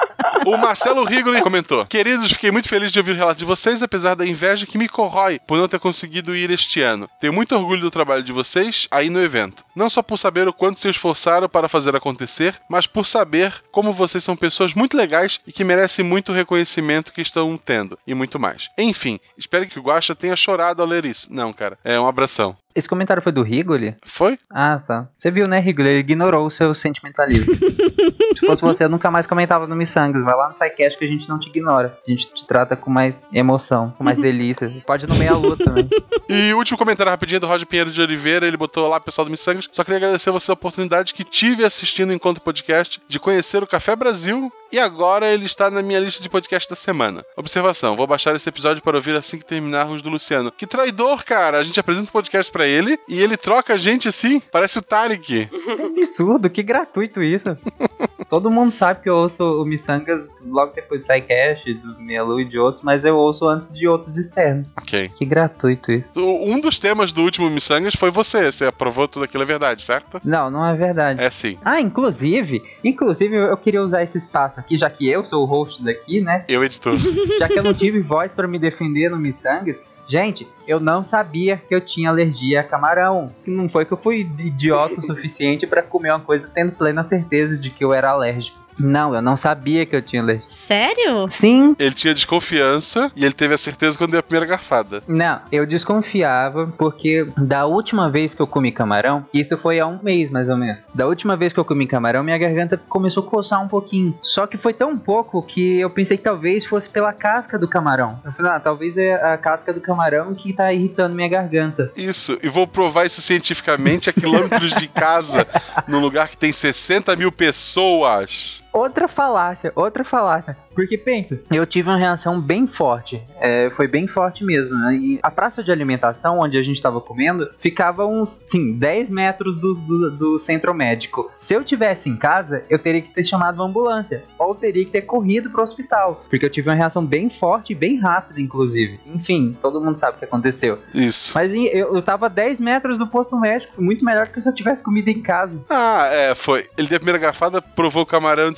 O 0.49 0.57
Marcelo 0.57 1.05
Rigoli 1.05 1.43
comentou: 1.43 1.85
Queridos, 1.85 2.33
fiquei 2.33 2.50
muito 2.50 2.71
feliz 2.71 2.90
de 2.90 2.99
ouvir 2.99 3.12
o 3.12 3.17
relato 3.17 3.38
de 3.38 3.45
vocês, 3.45 3.83
apesar 3.83 4.14
da 4.14 4.26
inveja 4.26 4.64
que 4.64 4.78
me 4.78 4.88
corrói 4.88 5.38
por 5.47 5.59
não 5.59 5.69
ter 5.69 5.78
conseguido 5.78 6.35
ir 6.35 6.50
este 6.50 6.81
ano. 6.81 7.07
Tenho 7.21 7.35
muito 7.35 7.55
orgulho 7.55 7.83
do 7.83 7.90
trabalho 7.90 8.23
de 8.23 8.33
vocês 8.33 8.88
aí 8.90 9.11
no 9.11 9.21
evento. 9.21 9.62
Não 9.76 9.90
só 9.90 10.02
por 10.02 10.17
saber 10.17 10.49
o 10.49 10.52
quanto 10.52 10.81
se 10.81 10.88
esforçaram 10.88 11.50
para 11.50 11.69
fazer 11.69 11.95
acontecer, 11.95 12.55
mas 12.67 12.87
por 12.87 13.05
saber 13.05 13.62
como 13.71 13.93
vocês 13.93 14.25
são 14.25 14.35
pessoas 14.35 14.73
muito 14.73 14.97
legais 14.97 15.38
e 15.47 15.52
que 15.52 15.62
merecem 15.62 16.02
muito 16.02 16.33
reconhecimento 16.33 17.12
que 17.12 17.21
estão 17.21 17.59
tendo, 17.59 17.99
e 18.07 18.14
muito 18.14 18.40
mais. 18.40 18.71
Enfim, 18.78 19.21
espero 19.37 19.67
que 19.67 19.78
o 19.78 19.83
Guaxa 19.83 20.14
tenha 20.14 20.35
chorado 20.35 20.81
ao 20.81 20.88
ler 20.88 21.05
isso. 21.05 21.28
Não, 21.31 21.52
cara, 21.52 21.78
é 21.85 22.00
um 22.00 22.07
abração. 22.07 22.57
Esse 22.75 22.88
comentário 22.88 23.22
foi 23.22 23.32
do 23.32 23.42
Rigoli? 23.42 23.96
Foi? 24.04 24.38
Ah, 24.50 24.80
tá. 24.84 25.08
Você 25.18 25.30
viu, 25.30 25.48
né, 25.48 25.58
Rigoli? 25.58 25.88
Ele 25.88 25.98
ignorou 26.00 26.46
o 26.46 26.50
seu 26.50 26.72
sentimentalismo. 26.75 27.54
Se 28.38 28.46
fosse 28.46 28.62
você, 28.62 28.84
eu 28.84 28.88
nunca 28.88 29.10
mais 29.10 29.26
comentava 29.26 29.66
no 29.66 29.75
Missangas. 29.75 30.22
Vai 30.22 30.37
lá 30.37 30.48
no 30.48 30.54
SciCast 30.54 30.98
que 30.98 31.04
a 31.04 31.08
gente 31.08 31.28
não 31.28 31.38
te 31.38 31.48
ignora. 31.48 31.98
A 32.06 32.10
gente 32.10 32.32
te 32.32 32.46
trata 32.46 32.76
com 32.76 32.90
mais 32.90 33.26
emoção, 33.32 33.92
com 33.98 34.04
mais 34.04 34.16
delícia. 34.18 34.70
Pode 34.87 35.06
ir 35.06 35.08
no 35.08 35.16
meia-lua 35.16 35.56
também. 35.56 35.88
E 36.30 36.52
último 36.52 36.76
comentário 36.76 37.10
rapidinho 37.10 37.40
do 37.40 37.46
Roger 37.46 37.66
Pinheiro 37.66 37.90
de 37.90 38.02
Oliveira, 38.02 38.46
ele 38.46 38.56
botou 38.56 38.87
lá, 38.87 39.00
pessoal 39.00 39.25
do 39.25 39.30
Missangas. 39.30 39.66
Só 39.72 39.82
queria 39.82 39.96
agradecer 39.96 40.28
a 40.28 40.32
você 40.34 40.50
a 40.50 40.54
oportunidade 40.54 41.14
que 41.14 41.25
tive 41.25 41.64
assistindo 41.64 42.10
o 42.10 42.12
Encontro 42.12 42.42
Podcast 42.42 43.00
de 43.08 43.18
conhecer 43.18 43.62
o 43.62 43.66
Café 43.66 43.96
Brasil 43.96 44.52
e 44.70 44.78
agora 44.78 45.32
ele 45.32 45.46
está 45.46 45.70
na 45.70 45.80
minha 45.80 45.98
lista 45.98 46.22
de 46.22 46.28
podcast 46.28 46.68
da 46.68 46.76
semana. 46.76 47.25
Observação: 47.34 47.96
vou 47.96 48.06
baixar 48.06 48.37
esse 48.37 48.46
episódio 48.46 48.82
para 48.82 48.98
ouvir 48.98 49.16
assim 49.16 49.38
que 49.38 49.44
terminar 49.44 49.88
os 49.88 50.02
do 50.02 50.10
Luciano. 50.10 50.52
Que 50.52 50.66
traidor, 50.66 51.25
cara! 51.25 51.58
A 51.58 51.64
gente 51.64 51.80
apresenta 51.80 52.10
o 52.10 52.12
podcast 52.12 52.52
pra 52.58 52.66
ele 52.66 52.98
e 53.06 53.22
ele 53.22 53.36
troca 53.36 53.74
a 53.74 53.76
gente 53.76 54.08
assim. 54.08 54.40
Parece 54.40 54.80
o 54.80 54.82
Tarek. 54.82 55.48
Absurdo, 55.96 56.50
que 56.50 56.60
gratuito 56.60 57.22
isso. 57.22 57.56
Todo 58.28 58.50
mundo 58.50 58.72
sabe 58.72 59.00
que 59.00 59.08
eu 59.08 59.14
ouço 59.14 59.42
o 59.42 59.64
Missangas 59.64 60.28
logo 60.44 60.72
depois 60.74 61.00
do 61.00 61.04
SciCast, 61.04 61.72
do 61.72 61.98
Melu 62.00 62.40
e 62.40 62.44
de 62.44 62.58
outros, 62.58 62.84
mas 62.84 63.04
eu 63.04 63.16
ouço 63.16 63.48
antes 63.48 63.72
de 63.72 63.88
outros 63.88 64.18
externos. 64.18 64.74
Ok. 64.76 65.10
Que 65.14 65.24
gratuito 65.24 65.92
isso. 65.92 66.12
Um 66.16 66.60
dos 66.60 66.78
temas 66.78 67.10
do 67.12 67.22
último 67.22 67.48
Missangas 67.48 67.94
foi 67.94 68.10
você. 68.10 68.52
Você 68.52 68.66
aprovou 68.66 69.08
tudo 69.08 69.24
aquilo, 69.24 69.44
é 69.44 69.46
verdade, 69.46 69.82
certo? 69.82 70.20
Não, 70.22 70.50
não 70.50 70.66
é 70.66 70.76
verdade. 70.76 71.22
É 71.22 71.30
sim. 71.30 71.56
Ah, 71.64 71.80
inclusive, 71.80 72.62
inclusive 72.84 73.36
eu 73.36 73.56
queria 73.56 73.80
usar 73.80 74.02
esse 74.02 74.18
espaço 74.18 74.60
aqui, 74.60 74.76
já 74.76 74.90
que 74.90 75.08
eu 75.08 75.24
sou 75.24 75.44
o 75.44 75.46
host 75.46 75.82
daqui, 75.82 76.20
né? 76.20 76.44
Eu, 76.48 76.62
editor. 76.64 76.98
Já 77.38 77.46
que 77.46 77.58
eu 77.58 77.62
não 77.62 77.72
tive 77.72 78.00
voz 78.00 78.32
pra 78.34 78.48
me 78.48 78.58
defender 78.58 79.08
no 79.08 79.16
Missangas, 79.16 79.82
gente, 80.08 80.48
eu 80.66 80.80
não 80.80 81.04
sabia 81.04 81.56
que 81.56 81.74
eu 81.74 81.80
tinha 81.80 82.08
alergia 82.08 82.60
a 82.60 82.64
camarão. 82.64 83.32
Não 83.46 83.68
foi 83.68 83.84
que 83.84 83.92
eu 83.92 83.98
fui 84.00 84.20
idiota 84.38 84.98
o 85.00 85.02
suficiente 85.02 85.66
pra 85.66 85.82
comer 85.82 86.10
uma 86.10 86.20
coisa 86.20 86.50
tendo 86.52 86.72
plena 86.72 87.04
certeza 87.04 87.58
de 87.58 87.70
que 87.70 87.84
eu 87.84 87.92
era 87.92 88.10
alérgico. 88.10 88.58
Não, 88.78 89.14
eu 89.14 89.23
não 89.23 89.37
sabia 89.37 89.85
que 89.85 89.97
eu 89.97 90.02
tinha 90.02 90.23
alergia. 90.23 90.47
Sério? 90.49 91.26
Sim, 91.28 91.75
Ele 91.78 91.94
tinha 91.94 92.14
desconfiança 92.14 93.11
e 93.16 93.25
ele 93.25 93.35
teve 93.35 93.54
a 93.54 93.58
certeza 93.58 93.97
quando 93.97 94.12
deu 94.12 94.20
a 94.20 94.23
primeira 94.23 94.47
garfada. 94.47 95.02
Não, 95.06 95.40
eu 95.50 95.66
desconfiava 95.66 96.73
porque 96.78 97.26
da 97.37 97.66
última 97.66 98.11
vez 98.11 98.35
que 98.35 98.42
eu 98.42 98.47
comi 98.47 98.70
camarão, 98.73 99.26
isso 99.32 99.56
foi 99.56 99.80
há 99.80 99.87
um 99.87 99.99
mês 100.02 100.30
mais 100.30 100.49
ou 100.49 100.56
menos. 100.56 100.88
Da 100.94 101.06
última 101.06 101.37
vez 101.37 101.52
que 101.52 101.61
eu 101.61 101.64
comi 101.64 101.87
camarão, 101.87 102.23
minha 102.23 102.38
garganta 102.38 102.76
começou 102.88 103.23
a 103.25 103.26
coçar 103.26 103.62
um 103.62 103.68
pouquinho. 103.68 104.16
Só 104.23 104.47
que 104.47 104.56
foi 104.56 104.73
tão 104.73 104.97
pouco 104.97 105.42
que 105.42 105.80
eu 105.80 105.90
pensei 105.90 106.16
que 106.16 106.23
talvez 106.23 106.64
fosse 106.64 106.88
pela 106.88 107.12
casca 107.12 107.58
do 107.58 107.68
camarão. 107.68 108.20
Eu 108.25 108.32
falei, 108.32 108.52
ah, 108.52 108.61
talvez 108.61 108.97
é 108.97 109.14
a 109.14 109.37
casca 109.37 109.73
do 109.73 109.80
camarão 109.80 110.35
que 110.35 110.52
tá 110.52 110.73
irritando 110.73 111.14
minha 111.14 111.28
garganta. 111.28 111.92
Isso, 111.97 112.38
e 112.42 112.49
vou 112.49 112.66
provar 112.66 113.06
isso 113.06 113.20
cientificamente 113.20 114.11
a 114.11 114.12
quilômetros 114.12 114.73
de 114.75 114.88
casa, 114.88 115.47
num 115.88 116.00
lugar 116.00 116.28
que 116.28 116.37
tem 116.37 116.52
60 116.52 117.14
mil 117.16 117.32
pessoas. 117.32 118.62
Outra 118.72 119.08
falácia, 119.08 119.72
outra 119.75 120.04
falácia. 120.04 120.56
Porque 120.75 120.96
pensa, 120.96 121.42
eu 121.50 121.66
tive 121.66 121.88
uma 121.88 121.98
reação 121.98 122.40
bem 122.40 122.66
forte. 122.66 123.20
É, 123.40 123.68
foi 123.70 123.88
bem 123.88 124.06
forte 124.06 124.44
mesmo. 124.44 124.76
Né? 124.76 124.94
E 124.94 125.18
a 125.22 125.30
praça 125.30 125.62
de 125.62 125.72
alimentação 125.72 126.38
onde 126.38 126.56
a 126.56 126.62
gente 126.62 126.76
estava 126.76 127.00
comendo 127.00 127.50
ficava 127.58 128.06
uns, 128.06 128.42
sim, 128.46 128.75
10 128.75 129.10
metros 129.10 129.56
do, 129.56 129.72
do, 129.72 130.10
do 130.16 130.38
centro 130.38 130.72
médico. 130.75 131.30
Se 131.40 131.54
eu 131.54 131.64
tivesse 131.64 132.08
em 132.08 132.16
casa, 132.16 132.64
eu 132.70 132.78
teria 132.78 133.02
que 133.02 133.12
ter 133.12 133.25
chamado 133.25 133.56
uma 133.56 133.64
ambulância. 133.64 134.25
Ou 134.38 134.54
teria 134.54 134.84
que 134.84 134.92
ter 134.92 135.02
corrido 135.02 135.50
pro 135.50 135.62
hospital. 135.62 136.25
Porque 136.28 136.44
eu 136.44 136.50
tive 136.50 136.68
uma 136.68 136.76
reação 136.76 137.04
bem 137.04 137.28
forte 137.28 137.72
e 137.72 137.75
bem 137.75 137.98
rápida, 137.98 138.40
inclusive. 138.40 139.00
Enfim, 139.06 139.56
todo 139.60 139.80
mundo 139.80 139.96
sabe 139.96 140.16
o 140.16 140.18
que 140.18 140.25
aconteceu. 140.25 140.78
Isso. 140.94 141.32
Mas 141.34 141.52
eu, 141.54 141.94
eu 141.94 142.02
tava 142.02 142.26
a 142.26 142.28
10 142.28 142.60
metros 142.60 142.98
do 142.98 143.06
posto 143.06 143.37
médico. 143.40 143.82
Muito 143.82 144.04
melhor 144.04 144.26
do 144.26 144.32
que 144.32 144.40
se 144.40 144.48
eu 144.48 144.54
tivesse 144.54 144.84
comido 144.84 145.08
em 145.08 145.20
casa. 145.20 145.64
Ah, 145.68 146.08
é, 146.12 146.34
foi. 146.34 146.68
Ele 146.76 146.87
deu 146.87 146.96
a 146.96 147.00
primeira 147.00 147.18
garfada, 147.18 147.60
provou 147.60 148.02
o 148.02 148.06
camarão 148.06 148.52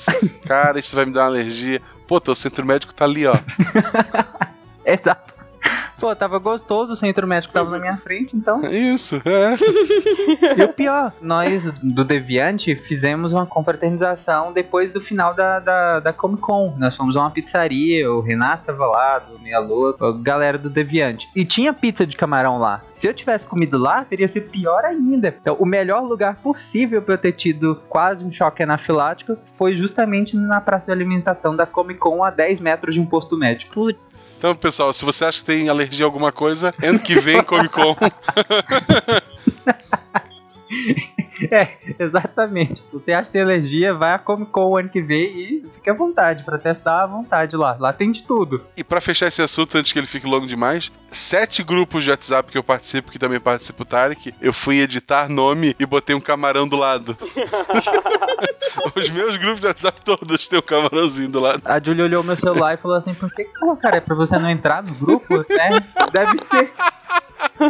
Cara, 0.45 0.79
isso 0.79 0.95
vai 0.95 1.05
me 1.05 1.13
dar 1.13 1.21
uma 1.21 1.27
alergia. 1.27 1.81
Pô, 2.07 2.19
teu 2.19 2.35
centro 2.35 2.65
médico 2.65 2.93
tá 2.93 3.05
ali, 3.05 3.25
ó. 3.25 3.33
Exato. 4.85 5.30
Pô, 6.01 6.15
tava 6.15 6.39
gostoso, 6.39 6.93
o 6.93 6.95
centro 6.95 7.27
médico 7.27 7.53
tava 7.53 7.69
na 7.69 7.77
minha 7.77 7.95
frente, 7.95 8.35
então. 8.35 8.59
Isso, 8.71 9.21
é. 9.23 9.51
E 10.57 10.63
o 10.63 10.73
pior, 10.73 11.13
nós 11.21 11.71
do 11.83 12.03
Deviante 12.03 12.75
fizemos 12.75 13.31
uma 13.31 13.45
confraternização 13.45 14.51
depois 14.51 14.91
do 14.91 14.99
final 14.99 15.35
da, 15.35 15.59
da, 15.59 15.99
da 15.99 16.11
Comic 16.11 16.41
Con. 16.41 16.73
Nós 16.79 16.95
fomos 16.97 17.15
a 17.15 17.19
uma 17.19 17.29
pizzaria, 17.29 18.11
o 18.11 18.19
Renato 18.19 18.65
tava 18.65 18.87
lá, 18.87 19.19
do 19.19 19.37
Meia 19.39 19.59
Lua, 19.59 19.95
a 19.99 20.11
galera 20.11 20.57
do 20.57 20.71
Deviante. 20.71 21.29
E 21.35 21.45
tinha 21.45 21.71
pizza 21.71 22.03
de 22.03 22.17
camarão 22.17 22.57
lá. 22.57 22.81
Se 22.91 23.07
eu 23.07 23.13
tivesse 23.13 23.45
comido 23.45 23.77
lá, 23.77 24.03
teria 24.03 24.27
sido 24.27 24.49
pior 24.49 24.83
ainda. 24.83 25.35
Então, 25.39 25.55
o 25.59 25.67
melhor 25.67 26.01
lugar 26.01 26.37
possível 26.37 27.03
pra 27.03 27.13
eu 27.13 27.19
ter 27.19 27.33
tido 27.33 27.79
quase 27.87 28.25
um 28.25 28.31
choque 28.31 28.63
anafilático 28.63 29.37
foi 29.55 29.75
justamente 29.75 30.35
na 30.35 30.59
praça 30.59 30.87
de 30.87 30.91
alimentação 30.93 31.55
da 31.55 31.67
Comic 31.67 31.99
Con 31.99 32.23
a 32.23 32.31
10 32.31 32.59
metros 32.59 32.95
de 32.95 32.99
um 32.99 33.05
posto 33.05 33.37
médico. 33.37 33.71
Putz. 33.71 34.39
Então, 34.39 34.55
pessoal, 34.55 34.91
se 34.91 35.05
você 35.05 35.25
acha 35.25 35.39
que 35.39 35.45
tem 35.45 35.69
alergia 35.69 35.90
a 35.99 36.05
alguma 36.05 36.31
coisa, 36.31 36.71
ano 36.81 36.99
que 36.99 37.19
vem, 37.19 37.43
Comic 37.43 37.71
Con. 37.71 37.95
É, 41.49 41.67
exatamente. 41.97 42.77
Se 42.77 42.93
você 42.93 43.13
acha 43.13 43.23
que 43.23 43.31
tem 43.31 43.41
alergia, 43.41 43.93
vai 43.93 44.13
a 44.13 44.19
Comic 44.19 44.51
Con 44.51 44.69
o 44.69 44.77
ano 44.77 44.89
que 44.89 45.01
vem 45.01 45.25
e 45.25 45.65
fique 45.73 45.89
à 45.89 45.93
vontade 45.93 46.43
pra 46.43 46.57
testar 46.57 47.03
à 47.03 47.07
vontade 47.07 47.55
lá. 47.55 47.75
Lá 47.79 47.91
tem 47.91 48.11
de 48.11 48.23
tudo. 48.23 48.63
E 48.77 48.83
pra 48.83 49.01
fechar 49.01 49.27
esse 49.27 49.41
assunto, 49.41 49.77
antes 49.77 49.91
que 49.91 49.97
ele 49.97 50.05
fique 50.05 50.27
longo 50.27 50.45
demais, 50.45 50.91
sete 51.09 51.63
grupos 51.63 52.03
de 52.03 52.11
WhatsApp 52.11 52.51
que 52.51 52.57
eu 52.57 52.63
participo, 52.63 53.11
que 53.11 53.17
também 53.17 53.39
participa 53.39 53.81
o 53.81 53.85
Tarek, 53.85 54.33
eu 54.41 54.53
fui 54.53 54.81
editar 54.81 55.27
nome 55.29 55.75
e 55.79 55.85
botei 55.85 56.15
um 56.15 56.21
camarão 56.21 56.67
do 56.67 56.75
lado. 56.75 57.17
Os 58.95 59.09
meus 59.09 59.37
grupos 59.37 59.61
de 59.61 59.67
WhatsApp 59.67 60.03
todos 60.03 60.47
têm 60.47 60.59
um 60.59 60.61
camarãozinho 60.61 61.29
do 61.29 61.39
lado. 61.39 61.61
A 61.65 61.81
Julia 61.81 62.05
olhou 62.05 62.23
meu 62.23 62.37
celular 62.37 62.73
e 62.73 62.77
falou 62.77 62.97
assim: 62.97 63.13
Por 63.13 63.31
que 63.31 63.45
colocaram? 63.45 63.97
É 63.97 64.01
pra 64.01 64.15
você 64.15 64.37
não 64.37 64.49
entrar 64.49 64.83
no 64.83 64.93
grupo? 64.93 65.45
É, 65.49 65.79
deve 66.11 66.37
ser. 66.37 66.71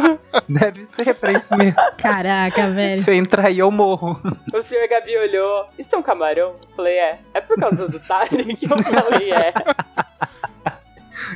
Deve 0.48 0.84
ser 0.84 1.14
pra 1.14 1.32
isso 1.32 1.54
mesmo. 1.56 1.76
Caraca, 1.98 2.70
velho. 2.70 3.02
Se 3.02 3.10
eu 3.10 3.14
entrar 3.14 3.46
aí, 3.46 3.58
eu 3.58 3.70
morro. 3.70 4.20
O 4.52 4.62
senhor 4.62 4.88
Gabi 4.88 5.16
olhou. 5.16 5.66
Isso 5.78 5.94
é 5.94 5.98
um 5.98 6.02
camarão? 6.02 6.56
Eu 6.60 6.76
falei, 6.76 6.94
é. 6.94 7.18
É 7.34 7.40
por 7.40 7.58
causa 7.58 7.88
do 7.88 7.98
Tarek? 8.00 8.58
Eu 8.62 8.78
falei, 8.78 9.32
é. 9.32 9.52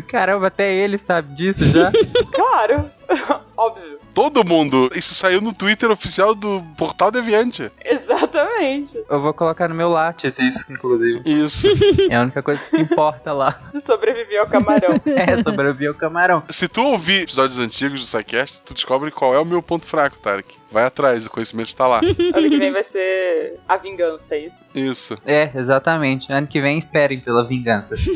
Caramba, 0.08 0.48
até 0.48 0.72
ele 0.72 0.98
sabe 0.98 1.34
disso 1.34 1.64
já. 1.66 1.90
Claro. 2.32 2.90
Óbvio. 3.56 3.98
Todo 4.12 4.44
mundo. 4.44 4.90
Isso 4.94 5.14
saiu 5.14 5.40
no 5.40 5.52
Twitter 5.52 5.90
oficial 5.90 6.34
do 6.34 6.62
Portal 6.76 7.10
Deviante. 7.10 7.70
Exatamente. 8.16 9.04
Eu 9.08 9.20
vou 9.20 9.32
colocar 9.34 9.68
no 9.68 9.74
meu 9.74 9.88
Lattes 9.88 10.38
isso, 10.38 10.70
inclusive. 10.72 11.20
Isso. 11.24 11.68
É 12.10 12.16
a 12.16 12.22
única 12.22 12.42
coisa 12.42 12.62
que 12.64 12.80
importa 12.80 13.32
lá. 13.32 13.60
Sobreviveu 13.84 14.42
ao 14.42 14.48
camarão. 14.48 15.00
É, 15.16 15.42
sobreviver 15.42 15.90
o 15.90 15.94
camarão. 15.94 16.42
Se 16.50 16.68
tu 16.68 16.82
ouvir 16.82 17.22
episódios 17.22 17.58
antigos 17.58 18.00
do 18.00 18.06
SciCast, 18.06 18.60
tu 18.64 18.74
descobre 18.74 19.10
qual 19.10 19.34
é 19.34 19.38
o 19.38 19.44
meu 19.44 19.62
ponto 19.62 19.86
fraco, 19.86 20.18
Tarek. 20.18 20.56
Vai 20.70 20.84
atrás, 20.84 21.26
o 21.26 21.30
conhecimento 21.30 21.68
está 21.68 21.86
lá. 21.86 22.00
ano 22.34 22.50
que 22.50 22.58
vem 22.58 22.72
vai 22.72 22.84
ser 22.84 23.58
a 23.68 23.76
vingança, 23.76 24.34
é 24.34 24.38
isso? 24.40 24.56
Isso. 24.74 25.18
É, 25.24 25.50
exatamente. 25.54 26.32
Ano 26.32 26.46
que 26.46 26.60
vem 26.60 26.76
esperem 26.78 27.20
pela 27.20 27.44
vingança. 27.44 27.96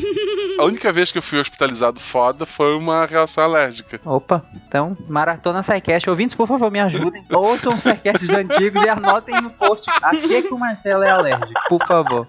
A 0.60 0.64
única 0.64 0.92
vez 0.92 1.10
que 1.10 1.16
eu 1.16 1.22
fui 1.22 1.38
hospitalizado 1.40 1.98
foda 1.98 2.44
foi 2.44 2.76
uma 2.76 3.06
reação 3.06 3.42
alérgica. 3.42 3.98
Opa, 4.04 4.44
então, 4.66 4.94
maratona 5.08 5.62
SciCast. 5.62 6.10
Ouvintes, 6.10 6.36
por 6.36 6.46
favor, 6.46 6.70
me 6.70 6.78
ajudem. 6.80 7.24
Ouçam 7.32 7.74
os 7.74 7.80
SciCasts 7.80 8.28
antigos 8.28 8.82
e 8.82 8.88
anotem 8.90 9.40
no 9.40 9.48
post 9.48 9.90
a 10.02 10.10
que, 10.10 10.42
que 10.42 10.52
o 10.52 10.58
Marcelo 10.58 11.02
é 11.02 11.08
alérgico, 11.08 11.58
por 11.66 11.86
favor. 11.86 12.26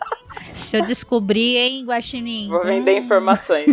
Se 0.54 0.78
eu 0.78 0.84
descobrir, 0.84 1.58
hein, 1.58 1.86
Guaxinim? 1.86 2.50
Vou 2.50 2.64
vender 2.64 2.98
informações. 2.98 3.66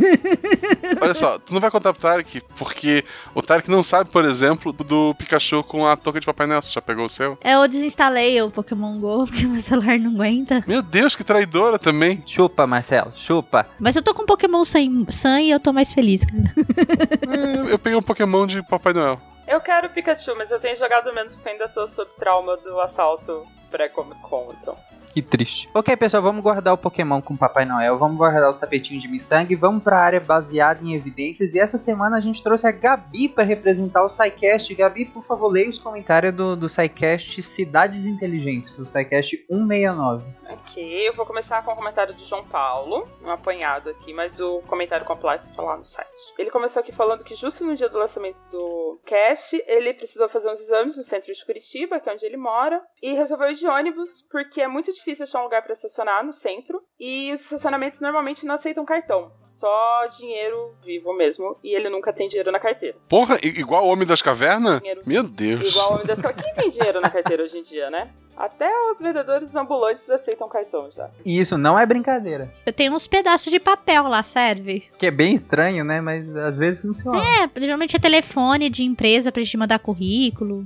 Olha 1.00 1.14
só, 1.14 1.38
tu 1.38 1.52
não 1.52 1.60
vai 1.60 1.70
contar 1.70 1.92
pro 1.92 2.02
Tarek, 2.02 2.40
porque 2.56 3.04
o 3.34 3.42
Tarek 3.42 3.70
não 3.70 3.82
sabe, 3.82 4.10
por 4.10 4.24
exemplo, 4.24 4.72
do 4.72 5.14
Pikachu 5.14 5.62
com 5.64 5.86
a 5.86 5.96
touca 5.96 6.20
de 6.20 6.26
Papai 6.26 6.46
Noel. 6.46 6.62
Você 6.62 6.72
já 6.72 6.82
pegou 6.82 7.06
o 7.06 7.08
seu? 7.08 7.38
Eu 7.44 7.66
desinstalei 7.68 8.40
o 8.42 8.50
Pokémon 8.50 8.98
GO 8.98 9.26
porque 9.28 9.46
meu 9.46 9.60
celular 9.60 9.98
não 9.98 10.12
aguenta. 10.12 10.62
Meu 10.66 10.82
Deus, 10.82 11.14
que 11.14 11.24
traidora 11.24 11.78
também. 11.78 12.22
Chupa, 12.26 12.66
Marcelo, 12.66 13.12
chupa. 13.14 13.66
Mas 13.78 13.96
eu 13.96 14.02
tô 14.02 14.14
com 14.14 14.24
Pokémon 14.26 14.64
sem 14.64 15.06
Sun 15.10 15.38
e 15.38 15.50
eu 15.50 15.60
tô 15.60 15.72
mais 15.72 15.92
feliz, 15.92 16.24
cara. 16.24 17.68
É, 17.68 17.72
eu 17.72 17.78
peguei 17.78 17.98
um 17.98 18.02
Pokémon 18.02 18.46
de 18.46 18.62
Papai 18.62 18.92
Noel. 18.92 19.20
Eu 19.46 19.60
quero 19.60 19.88
Pikachu, 19.88 20.34
mas 20.36 20.50
eu 20.50 20.60
tenho 20.60 20.76
jogado 20.76 21.12
menos 21.14 21.34
porque 21.34 21.48
ainda 21.48 21.68
tô 21.68 21.86
sob 21.86 22.10
trauma 22.18 22.56
do 22.58 22.78
assalto 22.80 23.46
pré-Comic 23.70 24.20
Con, 24.20 24.54
então. 24.60 24.76
Que 25.12 25.22
triste. 25.22 25.68
Ok, 25.74 25.96
pessoal, 25.96 26.22
vamos 26.22 26.42
guardar 26.42 26.74
o 26.74 26.78
Pokémon 26.78 27.20
com 27.20 27.34
o 27.34 27.38
Papai 27.38 27.64
Noel, 27.64 27.96
vamos 27.98 28.16
guardar 28.16 28.50
o 28.50 28.54
tapetinho 28.54 29.00
de 29.00 29.08
miçangue, 29.08 29.54
vamos 29.54 29.82
pra 29.82 29.98
área 29.98 30.20
baseada 30.20 30.84
em 30.84 30.94
evidências. 30.94 31.54
E 31.54 31.58
essa 31.58 31.78
semana 31.78 32.16
a 32.16 32.20
gente 32.20 32.42
trouxe 32.42 32.66
a 32.66 32.70
Gabi 32.70 33.28
para 33.28 33.44
representar 33.44 34.04
o 34.04 34.08
SciCast. 34.08 34.74
Gabi, 34.74 35.06
por 35.06 35.24
favor, 35.24 35.48
leia 35.48 35.68
os 35.68 35.78
comentários 35.78 36.32
do, 36.32 36.54
do 36.54 36.68
SciCast 36.68 37.42
Cidades 37.42 38.04
Inteligentes, 38.04 38.70
do 38.70 38.84
SciCast 38.84 39.36
169. 39.48 40.24
Ok, 40.50 41.08
eu 41.08 41.14
vou 41.14 41.26
começar 41.26 41.62
com 41.62 41.72
o 41.72 41.76
comentário 41.76 42.14
do 42.14 42.24
João 42.24 42.44
Paulo, 42.44 43.08
um 43.22 43.30
apanhado 43.30 43.90
aqui, 43.90 44.14
mas 44.14 44.40
o 44.40 44.60
comentário 44.62 45.04
completo 45.04 45.44
está 45.44 45.62
lá 45.62 45.76
no 45.76 45.84
site. 45.84 46.08
Ele 46.38 46.50
começou 46.50 46.80
aqui 46.80 46.92
falando 46.92 47.24
que 47.24 47.34
justo 47.34 47.64
no 47.64 47.74
dia 47.74 47.88
do 47.88 47.98
lançamento 47.98 48.42
do 48.50 49.00
cast, 49.04 49.62
ele 49.66 49.92
precisou 49.92 50.28
fazer 50.28 50.50
uns 50.50 50.60
exames 50.60 50.96
no 50.96 51.04
centro 51.04 51.32
de 51.32 51.44
Curitiba, 51.44 52.00
que 52.00 52.08
é 52.08 52.12
onde 52.12 52.24
ele 52.24 52.36
mora, 52.36 52.82
e 53.02 53.12
resolveu 53.12 53.50
ir 53.50 53.54
de 53.54 53.66
ônibus, 53.66 54.22
porque 54.30 54.60
é 54.60 54.68
muito 54.68 54.92
difícil 54.98 55.24
achar 55.24 55.40
um 55.40 55.44
lugar 55.44 55.62
para 55.62 55.72
estacionar 55.72 56.24
no 56.24 56.32
centro, 56.32 56.82
e 56.98 57.32
os 57.32 57.40
estacionamentos 57.40 58.00
normalmente 58.00 58.44
não 58.44 58.54
aceitam 58.54 58.84
cartão, 58.84 59.30
só 59.46 60.06
dinheiro 60.18 60.74
vivo 60.84 61.12
mesmo, 61.14 61.56
e 61.62 61.74
ele 61.74 61.88
nunca 61.88 62.12
tem 62.12 62.28
dinheiro 62.28 62.52
na 62.52 62.61
carteira. 62.61 62.96
Porra, 63.08 63.38
igual 63.42 63.84
o 63.84 63.88
Homem 63.88 64.06
das 64.06 64.22
Cavernas? 64.22 64.80
Dinheiro 64.80 65.02
Meu 65.06 65.22
Deus. 65.22 65.70
Igual 65.70 65.90
o 65.90 65.94
homem 65.94 66.06
das 66.06 66.18
Quem 66.20 66.54
tem 66.54 66.70
dinheiro 66.70 67.00
na 67.00 67.11
carteira 67.11 67.42
hoje 67.42 67.58
em 67.58 67.62
dia, 67.62 67.90
né? 67.90 68.11
Até 68.37 68.70
os 68.92 69.00
vendedores 69.00 69.54
ambulantes 69.56 70.08
aceitam 70.08 70.48
cartão 70.48 70.88
já. 70.92 71.11
E 71.24 71.40
isso 71.40 71.58
não 71.58 71.76
é 71.76 71.84
brincadeira. 71.84 72.52
Eu 72.64 72.72
tenho 72.72 72.94
uns 72.94 73.08
pedaços 73.08 73.50
de 73.50 73.58
papel 73.58 74.04
lá, 74.04 74.22
serve? 74.22 74.84
Que 74.96 75.06
é 75.06 75.11
bem 75.11 75.34
estranho, 75.34 75.84
né? 75.84 76.00
Mas 76.00 76.37
às 76.37 76.56
vezes 76.56 76.80
funciona. 76.80 77.18
É, 77.18 77.61
geralmente 77.61 77.96
é 77.96 77.98
telefone 77.98 78.70
de 78.70 78.84
empresa 78.84 79.32
pra 79.32 79.42
gente 79.42 79.56
mandar 79.56 79.80
currículo. 79.80 80.64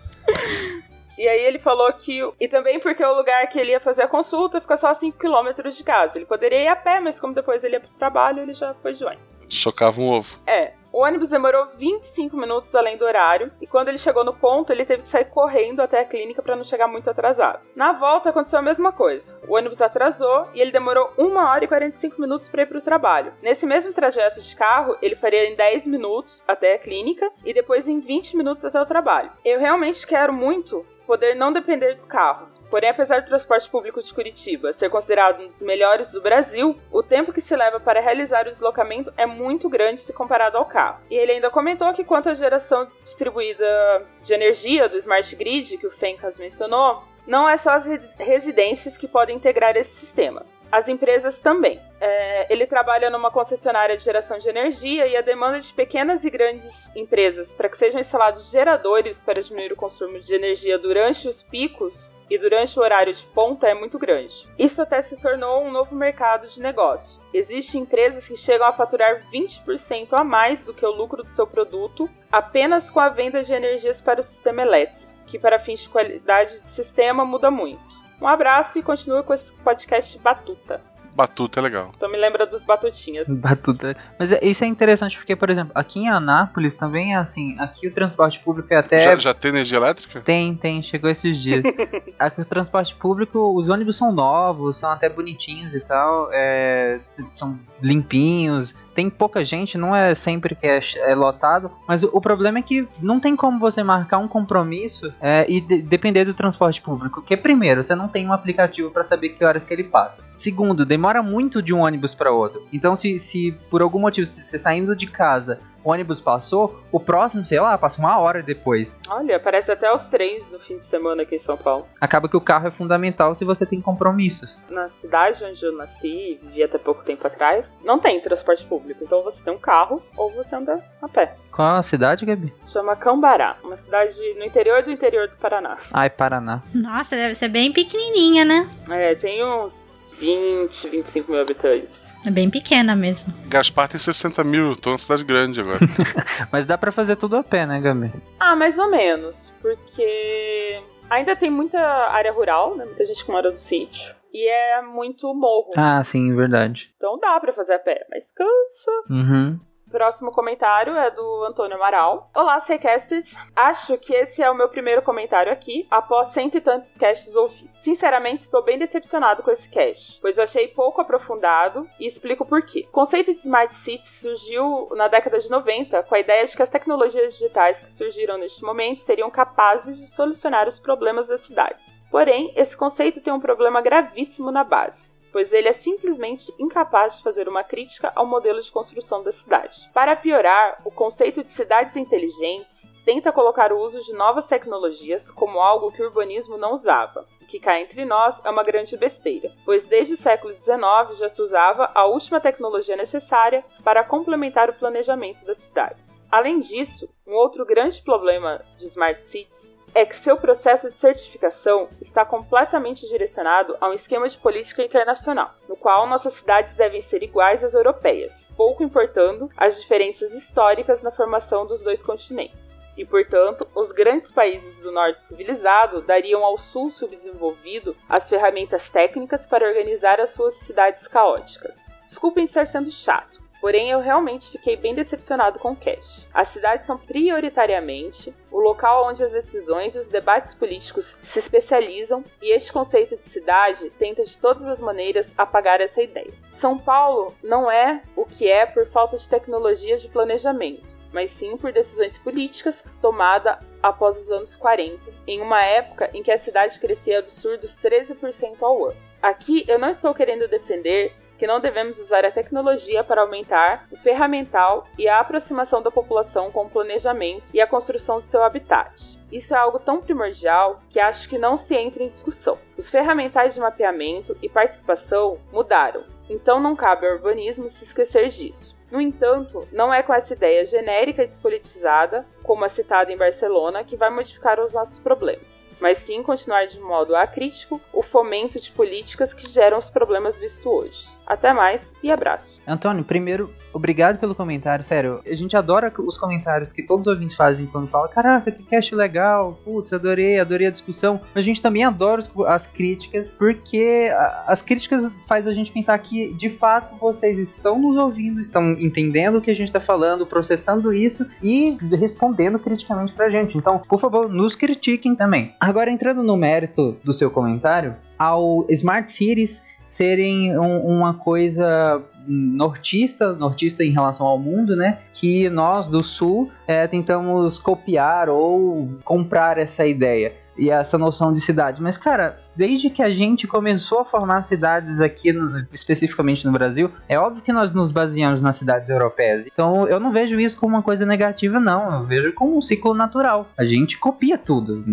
E 1.22 1.28
aí 1.28 1.44
ele 1.44 1.61
falou 1.61 1.92
que. 1.92 2.18
E 2.40 2.48
também 2.48 2.80
porque 2.80 3.04
o 3.04 3.14
lugar 3.14 3.46
que 3.46 3.56
ele 3.56 3.70
ia 3.70 3.78
fazer 3.78 4.02
a 4.02 4.08
consulta 4.08 4.61
fica 4.61 4.76
só 4.76 4.88
a 4.88 4.92
5km 4.92 5.70
de 5.70 5.85
casa. 5.85 6.18
Ele 6.18 6.26
poderia 6.26 6.64
ir 6.64 6.66
a 6.66 6.74
pé, 6.74 6.98
mas 6.98 7.20
como 7.20 7.32
depois 7.32 7.62
ele 7.62 7.76
ia 7.76 7.80
pro 7.80 7.90
trabalho, 7.90 8.42
ele 8.42 8.52
já 8.52 8.74
foi 8.74 8.92
de 8.92 9.04
ônibus. 9.04 9.44
Chocava 9.48 10.00
um 10.00 10.08
ovo. 10.08 10.37
É. 10.44 10.72
O 10.92 10.98
ônibus 10.98 11.28
demorou 11.28 11.68
25 11.78 12.37
minutos 12.37 12.74
além 12.74 12.98
do 12.98 13.06
horário, 13.06 13.50
e 13.62 13.66
quando 13.66 13.88
ele 13.88 13.96
chegou 13.96 14.24
no 14.24 14.35
ponto, 14.35 14.70
ele 14.70 14.85
teve 14.85 15.04
que 15.04 15.08
sair 15.08 15.24
correndo 15.24 15.80
até 15.80 16.00
a 16.00 16.04
clínica 16.04 16.42
para 16.42 16.54
não 16.54 16.62
chegar 16.62 16.87
muito 16.87 17.08
atrasado. 17.08 17.61
Na 17.74 17.92
volta 17.92 18.28
aconteceu 18.28 18.58
a 18.58 18.62
mesma 18.62 18.92
coisa. 18.92 19.40
O 19.48 19.56
ônibus 19.56 19.80
atrasou 19.80 20.48
e 20.52 20.61
ele 20.61 20.70
demorou 20.70 21.11
1 21.16 21.35
hora 21.35 21.64
e 21.64 21.68
45 21.68 22.20
minutos 22.20 22.50
para 22.50 22.64
ir 22.64 22.66
para 22.66 22.76
o 22.76 22.82
trabalho. 22.82 23.32
Nesse 23.40 23.64
mesmo 23.64 23.94
trajeto 23.94 24.42
de 24.42 24.54
carro, 24.54 24.94
ele 25.00 25.16
faria 25.16 25.48
em 25.48 25.56
10 25.56 25.87
minutos 25.87 26.44
até 26.46 26.74
a 26.74 26.78
clínica 26.78 27.30
e 27.42 27.54
depois 27.54 27.88
em 27.88 27.98
20 27.98 28.37
minutos 28.37 28.62
até 28.62 28.78
o 28.78 28.85
trabalho. 28.85 29.32
Eu 29.42 29.58
realmente 29.58 30.06
quero 30.06 30.30
muito 30.30 30.85
poder 31.06 31.34
não 31.34 31.52
depender 31.52 31.94
do 31.94 32.06
carro. 32.06 32.48
Porém, 32.70 32.88
apesar 32.88 33.20
do 33.20 33.26
transporte 33.26 33.68
público 33.68 34.02
de 34.02 34.14
Curitiba 34.14 34.72
ser 34.72 34.88
considerado 34.88 35.42
um 35.42 35.48
dos 35.48 35.60
melhores 35.60 36.10
do 36.10 36.22
Brasil, 36.22 36.78
o 36.90 37.02
tempo 37.02 37.32
que 37.32 37.40
se 37.40 37.54
leva 37.54 37.78
para 37.78 38.00
realizar 38.00 38.46
o 38.46 38.50
deslocamento 38.50 39.12
é 39.16 39.26
muito 39.26 39.68
grande 39.68 40.00
se 40.00 40.12
comparado 40.12 40.56
ao 40.56 40.64
carro. 40.64 41.00
E 41.10 41.14
ele 41.14 41.32
ainda 41.32 41.50
comentou 41.50 41.92
que 41.92 42.02
quanto 42.02 42.30
à 42.30 42.34
geração 42.34 42.88
distribuída 43.04 44.02
de 44.22 44.32
energia 44.32 44.88
do 44.88 44.96
Smart 44.96 45.36
Grid, 45.36 45.76
que 45.76 45.86
o 45.86 45.90
Fencas 45.90 46.38
mencionou, 46.38 47.02
não 47.26 47.48
é 47.48 47.58
só 47.58 47.72
as 47.72 47.84
re- 47.86 48.00
residências 48.18 48.96
que 48.96 49.06
podem 49.06 49.36
integrar 49.36 49.76
esse 49.76 49.94
sistema. 49.94 50.44
As 50.72 50.88
empresas 50.88 51.38
também. 51.38 51.78
É, 52.00 52.50
ele 52.50 52.66
trabalha 52.66 53.11
numa 53.11 53.30
concessionária 53.30 53.94
de 53.94 54.02
geração 54.02 54.38
de 54.38 54.48
energia 54.48 55.06
e 55.06 55.14
a 55.14 55.20
demanda 55.20 55.61
de 55.61 55.70
pequenas 55.70 56.24
e 56.24 56.30
grandes 56.30 56.90
empresas 56.96 57.54
para 57.54 57.68
que 57.68 57.76
sejam 57.76 58.00
instalados 58.00 58.50
geradores 58.50 59.22
para 59.22 59.42
diminuir 59.42 59.74
o 59.74 59.76
consumo 59.76 60.18
de 60.18 60.35
energia 60.35 60.78
durante 60.78 61.28
os 61.28 61.42
picos 61.42 62.11
e 62.30 62.38
durante 62.38 62.78
o 62.78 62.82
horário 62.82 63.12
de 63.12 63.22
ponta 63.26 63.68
é 63.68 63.74
muito 63.74 63.98
grande. 63.98 64.48
Isso 64.58 64.80
até 64.80 65.02
se 65.02 65.20
tornou 65.20 65.62
um 65.62 65.70
novo 65.70 65.94
mercado 65.94 66.48
de 66.48 66.62
negócio. 66.62 67.20
Existem 67.35 67.82
empresas 67.82 68.26
que 68.26 68.35
chegam 68.35 68.66
a 68.66 68.72
faturar 68.72 69.20
20% 69.30 70.08
a 70.18 70.24
mais 70.24 70.64
do 70.64 70.72
que 70.72 70.87
o 70.87 70.90
lucro 70.90 71.22
do 71.22 71.30
seu 71.30 71.46
produto 71.46 72.08
apenas 72.30 72.88
com 72.88 72.98
a 72.98 73.11
venda 73.11 73.42
de 73.42 73.52
energias 73.52 74.00
para 74.00 74.20
o 74.20 74.22
sistema 74.22 74.62
elétrico, 74.62 75.06
que 75.26 75.38
para 75.38 75.58
fins 75.58 75.80
de 75.80 75.90
qualidade 75.90 76.62
de 76.62 76.68
sistema 76.70 77.26
muda 77.26 77.50
muito. 77.50 78.01
Um 78.22 78.28
abraço 78.28 78.78
e 78.78 78.82
continue 78.82 79.22
com 79.24 79.35
esse 79.35 79.52
podcast 79.52 80.16
Batuta. 80.20 80.80
Batuta 81.14 81.61
é 81.61 81.62
legal. 81.62 81.92
Então 81.94 82.11
me 82.11 82.16
lembra 82.16 82.46
dos 82.46 82.64
Batutinhas. 82.64 83.28
Batuta. 83.40 83.96
Mas 84.18 84.32
é- 84.32 84.38
isso 84.42 84.64
é 84.64 84.66
interessante 84.66 85.18
porque, 85.18 85.37
por 85.37 85.50
exemplo, 85.50 85.72
aqui 85.74 86.00
em 86.00 86.08
Anápolis 86.08 86.72
também 86.72 87.14
é 87.14 87.16
assim. 87.16 87.58
Aqui 87.58 87.88
o 87.88 87.92
transporte 87.92 88.38
público 88.38 88.72
é 88.72 88.76
até. 88.76 89.04
Já, 89.04 89.16
já 89.16 89.35
tem 89.35 89.50
energia 89.50 89.76
elétrica? 89.76 90.20
Tem, 90.20 90.54
tem, 90.54 90.80
chegou 90.80 91.11
esses 91.11 91.37
dias. 91.37 91.62
Aqui 92.18 92.40
o 92.40 92.44
transporte 92.44 92.94
público, 92.94 93.52
os 93.54 93.68
ônibus 93.68 93.96
são 93.96 94.12
novos, 94.12 94.76
são 94.76 94.90
até 94.90 95.08
bonitinhos 95.08 95.74
e 95.74 95.80
tal, 95.80 96.30
é, 96.32 97.00
são 97.35 97.58
limpinhos. 97.82 98.72
Tem 98.94 99.09
pouca 99.09 99.44
gente, 99.44 99.78
não 99.78 99.94
é 99.96 100.14
sempre 100.14 100.55
que 100.55 100.66
é, 100.66 100.81
é 100.96 101.14
lotado, 101.14 101.70
mas 101.88 102.02
o, 102.02 102.11
o 102.12 102.20
problema 102.20 102.59
é 102.59 102.62
que 102.62 102.87
não 103.00 103.18
tem 103.18 103.35
como 103.35 103.59
você 103.59 103.83
marcar 103.83 104.18
um 104.18 104.28
compromisso 104.28 105.12
é, 105.20 105.46
e 105.48 105.61
de- 105.61 105.83
depender 105.83 106.24
do 106.24 106.35
transporte 106.35 106.81
público. 106.81 107.20
Porque, 107.20 107.37
primeiro, 107.37 107.83
você 107.83 107.94
não 107.94 108.09
tem 108.09 108.26
um 108.26 108.33
aplicativo 108.33 108.90
para 108.90 109.02
saber 109.02 109.31
que 109.31 109.44
horas 109.44 109.64
que 109.64 109.72
ele 109.72 109.85
passa. 109.85 110.24
Segundo, 110.35 110.85
demora 110.85 111.22
muito 111.22 111.62
de 111.62 111.72
um 111.72 111.81
ônibus 111.81 112.14
para 112.14 112.31
outro. 112.31 112.62
Então, 112.72 112.94
se, 112.94 113.18
se 113.18 113.52
por 113.70 113.83
algum 113.83 113.98
motivo 114.00 114.26
você 114.26 114.59
saindo 114.59 114.94
de 114.94 115.07
casa 115.07 115.61
ônibus 115.84 116.20
passou, 116.20 116.82
o 116.90 116.98
próximo, 117.00 117.44
sei 117.44 117.60
lá, 117.60 117.76
passa 117.76 117.98
uma 118.00 118.18
hora 118.18 118.42
depois. 118.42 118.96
Olha, 119.08 119.36
aparece 119.36 119.70
até 119.72 119.92
os 119.92 120.06
trens 120.06 120.50
no 120.50 120.58
fim 120.58 120.78
de 120.78 120.84
semana 120.84 121.22
aqui 121.22 121.36
em 121.36 121.38
São 121.38 121.56
Paulo. 121.56 121.86
acaba 122.00 122.28
que 122.28 122.36
o 122.36 122.40
carro 122.40 122.68
é 122.68 122.70
fundamental 122.70 123.34
se 123.34 123.44
você 123.44 123.64
tem 123.66 123.80
compromissos. 123.80 124.58
Na 124.68 124.88
cidade 124.88 125.44
onde 125.44 125.64
eu 125.64 125.72
nasci, 125.76 126.38
vivi 126.42 126.62
até 126.62 126.78
pouco 126.78 127.04
tempo 127.04 127.26
atrás, 127.26 127.76
não 127.84 127.98
tem 127.98 128.20
transporte 128.20 128.64
público. 128.64 129.02
Então 129.04 129.22
você 129.22 129.42
tem 129.42 129.52
um 129.52 129.58
carro 129.58 130.02
ou 130.16 130.30
você 130.32 130.54
anda 130.56 130.82
a 131.00 131.08
pé. 131.08 131.36
Qual 131.50 131.76
a 131.76 131.82
cidade, 131.82 132.24
Gabi? 132.24 132.52
Chama 132.66 132.96
Cambará, 132.96 133.56
uma 133.62 133.76
cidade 133.76 134.16
no 134.38 134.44
interior 134.44 134.82
do 134.82 134.90
interior 134.90 135.28
do 135.28 135.36
Paraná. 135.36 135.78
Ai, 135.92 136.08
Paraná. 136.08 136.62
Nossa, 136.74 137.16
deve 137.16 137.34
ser 137.34 137.48
bem 137.48 137.72
pequenininha, 137.72 138.44
né? 138.44 138.68
É, 138.90 139.14
tem 139.14 139.44
uns 139.44 140.12
20, 140.18 140.88
25 140.88 141.32
mil 141.32 141.40
habitantes. 141.40 142.12
É 142.24 142.30
bem 142.30 142.48
pequena 142.48 142.94
mesmo. 142.94 143.32
Gaspar 143.46 143.88
tem 143.88 143.98
60 143.98 144.44
mil, 144.44 144.76
tô 144.76 144.92
na 144.92 144.98
cidade 144.98 145.24
grande 145.24 145.61
agora. 145.61 145.78
Mas 146.52 146.64
dá 146.64 146.78
pra 146.78 146.92
fazer 146.92 147.16
tudo 147.16 147.37
a 147.37 147.42
pé, 147.42 147.66
né, 147.66 147.80
Gabi? 147.80 148.12
Ah, 148.38 148.54
mais 148.54 148.78
ou 148.78 148.90
menos, 148.90 149.52
porque 149.61 150.80
ainda 151.11 151.35
tem 151.35 151.50
muita 151.50 151.80
área 151.80 152.32
rural, 152.32 152.76
né? 152.76 152.85
Muita 152.85 153.04
gente 153.04 153.24
que 153.24 153.30
mora 153.30 153.50
no 153.50 153.58
sítio. 153.58 154.14
E 154.32 154.48
é 154.48 154.80
muito 154.82 155.35
morro. 155.35 155.70
Ah, 155.76 156.02
sim, 156.02 156.35
verdade. 156.35 156.90
Então 156.96 157.18
dá 157.18 157.38
pra 157.38 157.52
fazer 157.52 157.74
a 157.74 157.78
pé, 157.78 158.06
mas 158.11 158.32
cansa. 158.32 158.90
Uhum. 159.11 159.61
Próximo 159.92 160.33
comentário 160.33 160.96
é 160.96 161.11
do 161.11 161.44
Antônio 161.44 161.76
Amaral. 161.76 162.31
Olá, 162.35 162.59
Sequesters. 162.61 163.37
Acho 163.55 163.98
que 163.98 164.14
esse 164.14 164.42
é 164.42 164.50
o 164.50 164.55
meu 164.55 164.70
primeiro 164.70 165.02
comentário 165.02 165.52
aqui, 165.52 165.87
após 165.90 166.28
cento 166.28 166.57
e 166.57 166.62
tantos 166.62 166.96
casts 166.96 167.37
ouvidos. 167.37 167.78
Sinceramente, 167.78 168.40
estou 168.42 168.62
bem 168.62 168.78
decepcionado 168.78 169.42
com 169.42 169.50
esse 169.50 169.68
cast, 169.68 170.18
pois 170.22 170.38
eu 170.38 170.44
achei 170.44 170.68
pouco 170.68 171.02
aprofundado 171.02 171.87
e 172.00 172.07
explico 172.07 172.46
por 172.46 172.62
quê. 172.62 172.87
O 172.88 172.90
conceito 172.90 173.35
de 173.35 173.40
Smart 173.40 173.76
Cities 173.76 174.22
surgiu 174.22 174.88
na 174.96 175.09
década 175.09 175.38
de 175.38 175.50
90 175.50 176.02
com 176.05 176.14
a 176.14 176.20
ideia 176.20 176.46
de 176.46 176.57
que 176.57 176.62
as 176.62 176.70
tecnologias 176.70 177.35
digitais 177.35 177.83
que 177.83 177.92
surgiram 177.92 178.38
neste 178.38 178.64
momento 178.64 179.02
seriam 179.02 179.31
capazes 179.31 179.98
de 179.98 180.07
solucionar 180.07 180.66
os 180.66 180.78
problemas 180.78 181.28
das 181.28 181.42
cidades. 181.42 182.02
Porém, 182.11 182.50
esse 182.57 182.74
conceito 182.74 183.20
tem 183.20 183.33
um 183.33 183.40
problema 183.40 183.83
gravíssimo 183.83 184.50
na 184.50 184.64
base 184.64 185.12
pois 185.32 185.52
ele 185.52 185.68
é 185.68 185.72
simplesmente 185.72 186.52
incapaz 186.58 187.16
de 187.16 187.22
fazer 187.22 187.48
uma 187.48 187.64
crítica 187.64 188.12
ao 188.14 188.26
modelo 188.26 188.60
de 188.60 188.70
construção 188.70 189.22
da 189.22 189.32
cidade. 189.32 189.90
Para 189.92 190.14
piorar, 190.14 190.80
o 190.84 190.90
conceito 190.90 191.42
de 191.42 191.50
cidades 191.50 191.96
inteligentes 191.96 192.86
tenta 193.04 193.32
colocar 193.32 193.72
o 193.72 193.80
uso 193.80 194.00
de 194.02 194.12
novas 194.12 194.46
tecnologias 194.46 195.30
como 195.30 195.60
algo 195.60 195.90
que 195.90 196.02
o 196.02 196.06
urbanismo 196.06 196.56
não 196.56 196.74
usava. 196.74 197.26
Que 197.48 197.58
cá 197.58 197.80
entre 197.80 198.04
nós 198.04 198.42
é 198.44 198.50
uma 198.50 198.62
grande 198.62 198.96
besteira, 198.96 199.52
pois 199.64 199.86
desde 199.86 200.14
o 200.14 200.16
século 200.16 200.54
XIX 200.58 201.18
já 201.18 201.28
se 201.28 201.42
usava 201.42 201.90
a 201.94 202.06
última 202.06 202.40
tecnologia 202.40 202.96
necessária 202.96 203.64
para 203.82 204.04
complementar 204.04 204.70
o 204.70 204.74
planejamento 204.74 205.44
das 205.44 205.58
cidades. 205.58 206.22
Além 206.30 206.60
disso, 206.60 207.08
um 207.26 207.34
outro 207.34 207.66
grande 207.66 208.00
problema 208.02 208.64
de 208.78 208.86
Smart 208.86 209.22
Cities 209.24 209.72
é 209.94 210.07
que 210.07 210.16
seu 210.16 210.37
processo 210.37 210.90
de 210.90 210.98
certificação 210.98 211.88
está 212.00 212.24
completamente 212.24 213.07
direcionado 213.09 213.76
a 213.81 213.88
um 213.88 213.92
esquema 213.92 214.28
de 214.28 214.38
política 214.38 214.83
internacional, 214.83 215.55
no 215.68 215.76
qual 215.76 216.07
nossas 216.07 216.35
cidades 216.35 216.74
devem 216.74 217.00
ser 217.00 217.22
iguais 217.22 217.62
às 217.62 217.74
europeias, 217.74 218.52
pouco 218.57 218.83
importando 218.83 219.50
as 219.57 219.81
diferenças 219.81 220.33
históricas 220.33 221.02
na 221.02 221.11
formação 221.11 221.66
dos 221.66 221.83
dois 221.83 222.02
continentes. 222.02 222.81
E, 222.96 223.05
portanto, 223.05 223.66
os 223.74 223.90
grandes 223.90 224.31
países 224.31 224.83
do 224.83 224.92
norte 224.92 225.26
civilizado 225.26 226.02
dariam 226.02 226.44
ao 226.44 226.59
sul 226.59 226.90
subdesenvolvido 226.90 227.96
as 228.09 228.28
ferramentas 228.28 228.90
técnicas 228.90 229.46
para 229.46 229.66
organizar 229.66 230.20
as 230.20 230.31
suas 230.31 230.55
cidades 230.55 231.09
caóticas. 231.09 231.90
Desculpem 232.07 232.44
estar 232.44 232.66
sendo 232.66 232.90
chato, 232.90 233.41
Porém, 233.62 233.90
eu 233.90 234.01
realmente 234.01 234.51
fiquei 234.51 234.77
bem 234.77 234.92
decepcionado 234.92 235.61
com 235.61 235.70
o 235.70 235.77
Cash. 235.77 236.27
As 236.35 236.48
cidades 236.48 236.85
são 236.85 236.98
prioritariamente 236.98 238.35
o 238.51 238.59
local 238.59 239.09
onde 239.09 239.22
as 239.22 239.31
decisões 239.31 239.94
e 239.94 240.01
os 240.01 240.09
debates 240.09 240.53
políticos 240.53 241.16
se 241.22 241.38
especializam, 241.38 242.25
e 242.42 242.53
este 242.53 242.72
conceito 242.72 243.16
de 243.16 243.25
cidade 243.25 243.88
tenta 243.90 244.25
de 244.25 244.37
todas 244.37 244.66
as 244.66 244.81
maneiras 244.81 245.33
apagar 245.38 245.81
essa 245.81 246.03
ideia. 246.03 246.35
São 246.51 246.77
Paulo 246.77 247.37
não 247.40 247.70
é 247.70 248.03
o 248.16 248.27
que 248.27 248.48
é 248.48 248.66
por 248.66 248.85
falta 248.88 249.16
de 249.16 249.29
tecnologias 249.29 250.03
de 250.03 250.09
planejamento, 250.09 250.96
mas 251.12 251.31
sim 251.31 251.57
por 251.57 251.70
decisões 251.72 252.18
políticas 252.18 252.85
tomadas 253.01 253.59
após 253.81 254.18
os 254.18 254.29
anos 254.33 254.57
40, 254.57 254.98
em 255.25 255.40
uma 255.40 255.64
época 255.64 256.11
em 256.12 256.20
que 256.20 256.33
a 256.33 256.38
cidade 256.38 256.81
crescia 256.81 257.20
absurdos 257.20 257.79
13% 257.79 258.57
ao 258.61 258.87
ano. 258.87 259.12
Aqui 259.22 259.64
eu 259.68 259.79
não 259.79 259.88
estou 259.88 260.12
querendo 260.12 260.48
defender 260.48 261.14
que 261.42 261.46
não 261.48 261.59
devemos 261.59 261.98
usar 261.98 262.24
a 262.24 262.31
tecnologia 262.31 263.02
para 263.02 263.20
aumentar 263.20 263.88
o 263.90 263.96
ferramental 263.96 264.85
e 264.96 265.09
a 265.09 265.18
aproximação 265.18 265.83
da 265.83 265.90
população 265.90 266.52
com 266.52 266.66
o 266.66 266.70
planejamento 266.70 267.42
e 267.52 267.61
a 267.61 267.66
construção 267.66 268.20
do 268.20 268.26
seu 268.26 268.44
habitat. 268.44 269.18
Isso 269.33 269.52
é 269.52 269.59
algo 269.59 269.81
tão 269.81 270.00
primordial 270.00 270.81
que 270.88 271.00
acho 271.00 271.28
que 271.28 271.38
não 271.38 271.57
se 271.57 271.74
entra 271.74 272.05
em 272.05 272.07
discussão. 272.07 272.61
Os 272.76 272.88
ferramentais 272.88 273.55
de 273.55 273.61
mapeamento 273.61 274.38
e 274.40 274.48
participação 274.48 275.37
mudaram, 275.52 276.05
então 276.31 276.61
não 276.61 276.76
cabe 276.76 277.09
ao 277.09 277.14
urbanismo 277.14 277.68
se 277.68 277.83
esquecer 277.83 278.28
disso. 278.28 278.81
No 278.88 279.00
entanto, 279.00 279.66
não 279.72 279.92
é 279.92 280.00
com 280.00 280.14
essa 280.14 280.35
ideia 280.35 280.64
genérica 280.64 281.24
e 281.24 281.26
despolitizada, 281.26 282.24
como 282.42 282.64
a 282.64 282.68
citada 282.68 283.12
em 283.12 283.16
Barcelona, 283.16 283.85
que 283.85 283.96
vai 283.96 284.11
modificar 284.11 284.61
os 284.61 284.74
nossos 284.74 284.98
problemas, 284.98 285.66
mas 285.81 285.98
sim 285.98 286.22
continuar 286.22 286.66
de 286.66 286.81
modo 286.81 287.14
acrítico 287.14 287.81
o 287.92 288.02
fomento 288.02 288.59
de 288.59 288.70
políticas 288.72 289.33
que 289.33 289.48
geram 289.48 289.78
os 289.78 289.88
problemas 289.88 290.38
vistos 290.38 290.66
hoje. 290.66 291.09
Até 291.24 291.52
mais 291.52 291.94
e 292.02 292.11
abraço. 292.11 292.61
Antônio, 292.66 293.05
primeiro, 293.05 293.55
obrigado 293.72 294.18
pelo 294.18 294.35
comentário, 294.35 294.85
sério. 294.85 295.22
A 295.24 295.35
gente 295.35 295.57
adora 295.57 295.92
os 295.98 296.18
comentários 296.18 296.70
que 296.70 296.83
todos 296.83 297.07
os 297.07 297.12
ouvintes 297.12 297.37
fazem 297.37 297.66
quando 297.66 297.88
falam: 297.88 298.11
caraca, 298.11 298.50
que 298.50 298.64
cast 298.64 298.94
legal, 298.94 299.59
putz, 299.64 299.92
adorei, 299.92 300.40
adorei 300.40 300.66
a 300.66 300.70
discussão. 300.70 301.20
A 301.35 301.40
gente 301.40 301.62
também 301.62 301.85
adora 301.85 302.22
as 302.48 302.66
críticas, 302.66 303.31
porque 303.31 304.11
as 304.46 304.61
críticas 304.61 305.11
faz 305.26 305.46
a 305.46 305.55
gente 305.55 305.70
pensar 305.70 305.96
que 305.98 306.35
de 306.35 306.50
fato 306.50 306.96
vocês 306.96 307.38
estão 307.38 307.78
nos 307.78 307.96
ouvindo, 307.96 308.40
estão 308.40 308.72
entendendo 308.72 309.37
o 309.37 309.40
que 309.40 309.50
a 309.50 309.55
gente 309.55 309.68
está 309.68 309.81
falando, 309.81 310.26
processando 310.26 310.92
isso 310.92 311.31
e 311.40 311.78
respondendo 311.92 312.31
criticamente 312.58 313.12
pra 313.12 313.30
gente. 313.30 313.56
Então, 313.56 313.78
por 313.78 314.00
favor, 314.00 314.28
nos 314.28 314.54
critiquem 314.56 315.14
também. 315.14 315.54
Agora, 315.60 315.90
entrando 315.90 316.22
no 316.22 316.36
mérito 316.36 316.96
do 317.04 317.12
seu 317.12 317.30
comentário, 317.30 317.96
ao 318.18 318.66
Smart 318.68 319.10
Cities 319.10 319.62
serem 319.84 320.58
um, 320.58 320.78
uma 320.86 321.14
coisa 321.14 322.02
nortista, 322.26 323.32
nortista 323.32 323.84
em 323.84 323.90
relação 323.90 324.26
ao 324.26 324.38
mundo, 324.38 324.76
né? 324.76 324.98
Que 325.12 325.50
nós 325.50 325.88
do 325.88 326.02
Sul 326.02 326.50
é, 326.66 326.86
tentamos 326.86 327.58
copiar 327.58 328.28
ou 328.28 328.88
comprar 329.04 329.58
essa 329.58 329.84
ideia 329.84 330.34
e 330.56 330.70
essa 330.70 330.96
noção 330.98 331.32
de 331.32 331.40
cidade. 331.40 331.82
Mas, 331.82 331.96
cara, 331.96 332.38
desde 332.54 332.90
que 332.90 333.02
a 333.02 333.10
gente 333.10 333.46
começou 333.46 334.00
a 334.00 334.04
formar 334.04 334.42
cidades 334.42 335.00
aqui, 335.00 335.32
no, 335.32 335.66
especificamente 335.72 336.44
no 336.46 336.52
Brasil, 336.52 336.90
é 337.08 337.18
óbvio 337.18 337.42
que 337.42 337.52
nós 337.52 337.72
nos 337.72 337.90
baseamos 337.90 338.42
nas 338.42 338.56
cidades 338.56 338.90
europeias. 338.90 339.46
Então 339.46 339.86
eu 339.88 339.98
não 339.98 340.12
vejo 340.12 340.38
isso 340.38 340.56
como 340.56 340.76
uma 340.76 340.82
coisa 340.82 341.06
negativa, 341.06 341.58
não. 341.58 342.00
Eu 342.00 342.04
vejo 342.04 342.32
como 342.32 342.56
um 342.56 342.60
ciclo 342.60 342.94
natural. 342.94 343.48
A 343.56 343.64
gente 343.64 343.98
copia 343.98 344.38
tudo. 344.38 344.84